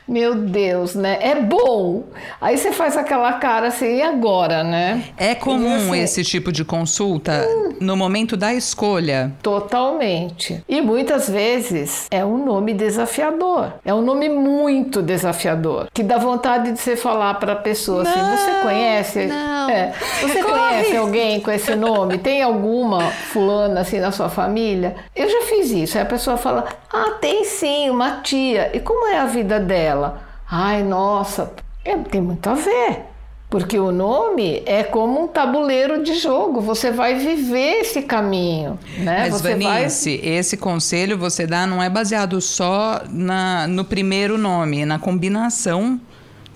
[0.07, 1.19] meu Deus, né?
[1.21, 2.05] É bom.
[2.41, 5.05] Aí você faz aquela cara assim, e agora, né?
[5.17, 9.33] É comum assim, esse tipo de consulta hum, no momento da escolha?
[9.43, 10.65] Totalmente.
[10.69, 13.75] E muitas vezes é um nome desafiador.
[13.85, 15.89] É um nome muito desafiador.
[15.93, 19.27] Que dá vontade de você falar para a pessoa assim: não, você conhece?
[19.27, 19.71] Não.
[19.71, 19.93] É,
[20.23, 20.59] você Corre.
[20.59, 22.19] conhece alguém com esse nome?
[22.19, 24.97] Tem alguma fulana assim na sua família?
[25.15, 25.99] Eu já fiz isso.
[25.99, 28.71] Aí a pessoa fala: Ah, tem sim, uma tia.
[28.73, 29.89] E como é a vida dela?
[29.99, 30.23] dela.
[30.51, 31.53] Ai, nossa,
[31.85, 33.05] é, tem muito a ver.
[33.51, 39.21] Porque o nome é como um tabuleiro de jogo, você vai viver esse caminho, né?
[39.31, 40.29] Mas você Vanice, vai...
[40.29, 45.99] esse conselho você dá não é baseado só na, no primeiro nome, é na combinação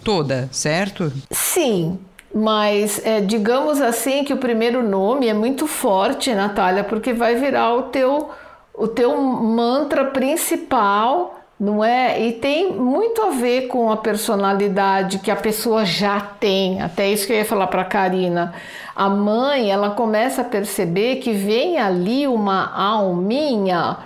[0.04, 1.10] toda, certo?
[1.30, 1.98] Sim,
[2.34, 7.72] mas é, digamos assim que o primeiro nome é muito forte, Natália, porque vai virar
[7.72, 8.28] o teu,
[8.74, 11.31] o teu mantra principal
[11.62, 12.20] não é?
[12.20, 16.82] E tem muito a ver com a personalidade que a pessoa já tem.
[16.82, 18.52] Até isso que eu ia falar para a Karina.
[18.96, 23.98] A mãe, ela começa a perceber que vem ali uma alminha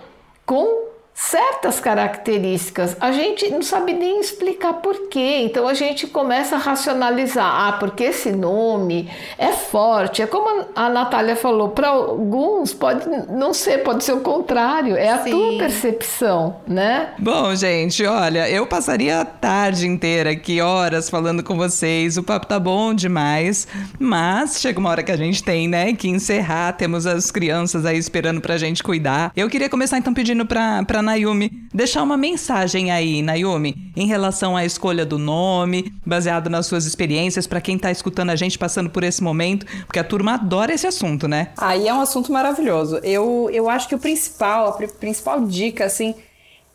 [0.45, 0.86] com
[1.17, 5.41] certas características, a gente não sabe nem explicar por quê.
[5.45, 10.21] Então a gente começa a racionalizar, ah, porque esse nome é forte.
[10.21, 15.09] É como a Natália falou, para alguns pode não ser, pode ser o contrário, é
[15.09, 15.31] a Sim.
[15.31, 17.15] tua percepção, né?
[17.19, 22.19] Bom, gente, olha, eu passaria a tarde inteira aqui, horas falando com vocês.
[22.19, 23.67] O papo tá bom demais,
[23.99, 26.73] mas chega uma hora que a gente tem, né, que encerrar.
[26.73, 29.33] Temos as crianças aí esperando pra gente cuidar.
[29.35, 34.57] Eu queria começar então pedindo pra, pra Nayumi deixar uma mensagem aí, Nayumi, em relação
[34.57, 38.91] à escolha do nome, baseado nas suas experiências, para quem tá escutando a gente passando
[38.91, 41.53] por esse momento, porque a turma adora esse assunto, né?
[41.57, 42.97] Aí é um assunto maravilhoso.
[43.03, 46.15] Eu, eu acho que o principal, a principal dica, assim,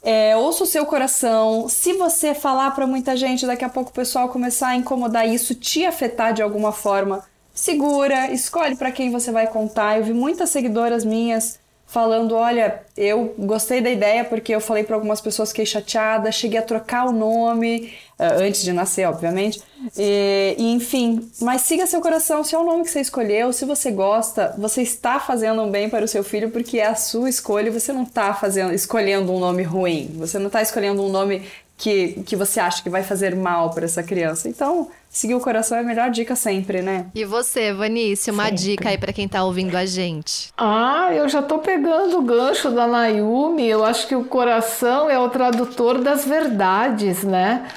[0.04, 1.68] é, ouça o seu coração.
[1.70, 5.54] Se você falar para muita gente, daqui a pouco o pessoal começar a incomodar isso,
[5.54, 7.24] te afetar de alguma forma,
[7.54, 9.98] segura, escolhe para quem você vai contar.
[9.98, 11.60] Eu vi muitas seguidoras minhas
[11.92, 16.32] falando: olha, eu gostei da ideia porque eu falei para algumas pessoas que fiquei chateada,
[16.32, 19.62] cheguei a trocar o nome, uh, antes de nascer, obviamente.
[19.98, 23.92] E, enfim, mas siga seu coração, se é o nome que você escolheu, se você
[23.92, 27.70] gosta, você está fazendo um bem para o seu filho porque é a sua escolha
[27.70, 31.44] você não está fazendo, escolhendo um nome ruim, você não está escolhendo um nome
[31.82, 34.48] que, que você acha que vai fazer mal para essa criança.
[34.48, 37.08] Então, seguir o coração é a melhor dica sempre, né?
[37.16, 38.62] E você, Vanice, uma sempre.
[38.62, 40.54] dica aí para quem tá ouvindo a gente.
[40.56, 43.68] Ah, eu já tô pegando o gancho da Nayumi.
[43.68, 47.68] Eu acho que o coração é o tradutor das verdades, né?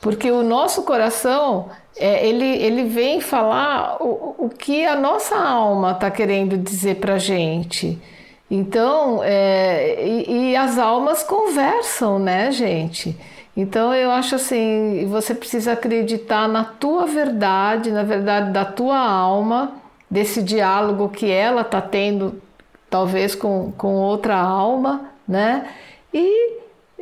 [0.00, 5.90] Porque o nosso coração, é, ele, ele vem falar o, o que a nossa alma
[5.90, 7.98] está querendo dizer para gente.
[8.50, 13.14] Então, é, e, e as almas conversam, né, gente?
[13.56, 19.74] Então eu acho assim, você precisa acreditar na tua verdade, na verdade da tua alma,
[20.10, 22.40] desse diálogo que ela está tendo
[22.88, 25.68] talvez com, com outra alma, né?
[26.12, 26.58] E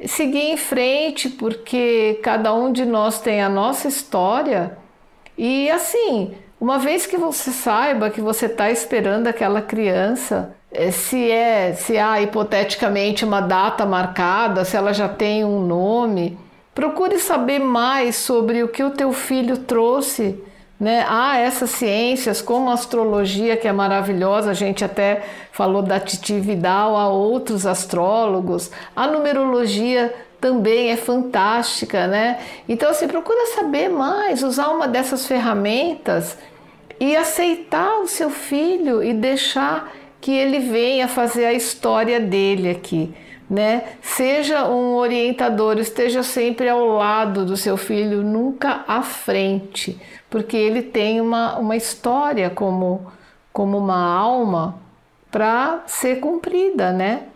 [0.06, 4.76] seguir em frente, porque cada um de nós tem a nossa história.
[5.36, 10.54] E assim, uma vez que você saiba que você está esperando aquela criança,
[10.92, 16.38] se é, se há hipoteticamente uma data marcada, se ela já tem um nome,
[16.74, 20.42] procure saber mais sobre o que o teu filho trouxe
[20.78, 21.04] né?
[21.08, 26.38] Há essas ciências, como a astrologia, que é maravilhosa, a gente até falou da Titi
[26.38, 32.38] Vidal, há outros astrólogos, a numerologia também é fantástica, né?
[32.68, 36.38] Então, assim, procura saber mais, usar uma dessas ferramentas
[37.00, 43.14] e aceitar o seu filho e deixar que ele venha fazer a história dele aqui
[43.48, 43.94] né?
[44.02, 49.98] Seja um orientador, esteja sempre ao lado do seu filho, nunca à frente,
[50.28, 53.10] porque ele tem uma, uma história como,
[53.52, 54.78] como uma alma
[55.30, 57.27] para ser cumprida, né?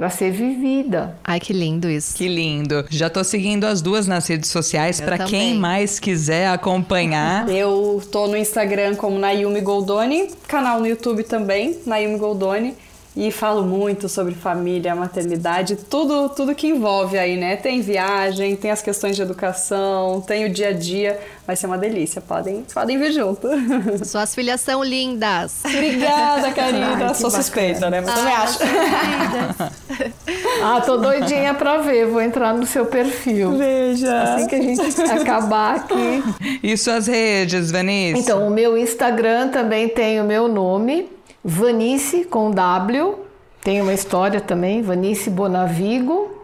[0.00, 1.14] Para ser vivida.
[1.22, 2.14] Ai, que lindo isso.
[2.14, 2.86] Que lindo.
[2.88, 7.46] Já tô seguindo as duas nas redes sociais para quem mais quiser acompanhar.
[7.52, 12.74] Eu tô no Instagram como Nayumi Goldoni, canal no YouTube também, Nayumi Goldoni
[13.16, 17.56] e falo muito sobre família, maternidade, tudo, tudo que envolve aí, né?
[17.56, 21.18] Tem viagem, tem as questões de educação, tem o dia a dia.
[21.44, 23.48] Vai ser uma delícia, podem, podem vir junto.
[24.04, 25.60] Suas filhas são lindas.
[25.64, 27.06] Obrigada, querida.
[27.08, 28.00] Ai, Sou suspeita, né?
[28.00, 28.58] Mas também acho.
[30.62, 32.06] ah, tô doidinha pra ver.
[32.06, 33.56] Vou entrar no seu perfil.
[33.56, 34.22] Veja.
[34.22, 36.22] Assim que a gente acabar aqui.
[36.62, 38.20] E suas redes, Vanice?
[38.20, 41.08] Então, o meu Instagram também tem o meu nome
[41.42, 43.18] Vanice com W,
[43.62, 46.38] tem uma história também, Vanice Bonavigo.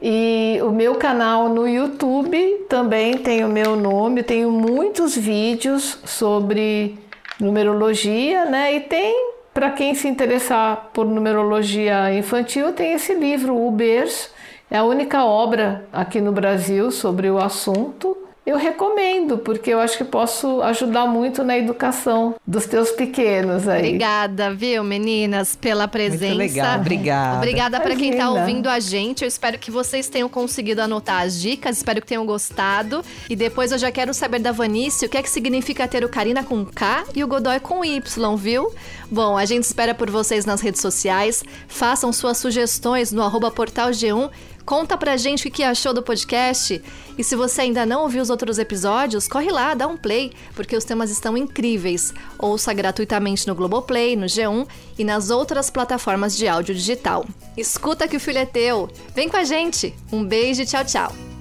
[0.00, 6.96] E o meu canal no YouTube também tem o meu nome, tenho muitos vídeos sobre
[7.40, 8.76] numerologia, né?
[8.76, 14.30] E tem, para quem se interessar por numerologia infantil, tem esse livro, Ubers,
[14.70, 18.16] é a única obra aqui no Brasil sobre o assunto
[18.48, 23.88] eu recomendo, porque eu acho que posso ajudar muito na educação dos teus pequenos aí.
[23.88, 26.34] Obrigada, viu, meninas, pela presença.
[26.34, 27.36] Muito legal, obrigada.
[27.36, 29.20] Obrigada para quem está ouvindo a gente.
[29.20, 33.04] Eu espero que vocês tenham conseguido anotar as dicas, espero que tenham gostado.
[33.28, 36.08] E depois eu já quero saber da Vanice o que é que significa ter o
[36.08, 38.72] Karina com K e o Godoy com Y, viu?
[39.10, 41.44] Bom, a gente espera por vocês nas redes sociais.
[41.66, 44.30] Façam suas sugestões no arroba portal G1
[44.68, 46.82] Conta pra gente o que achou do podcast.
[47.16, 50.76] E se você ainda não ouviu os outros episódios, corre lá, dá um play, porque
[50.76, 52.12] os temas estão incríveis.
[52.38, 57.24] Ouça gratuitamente no Globoplay, no G1 e nas outras plataformas de áudio digital.
[57.56, 58.90] Escuta que o filho é teu.
[59.14, 59.94] Vem com a gente.
[60.12, 61.37] Um beijo e tchau, tchau.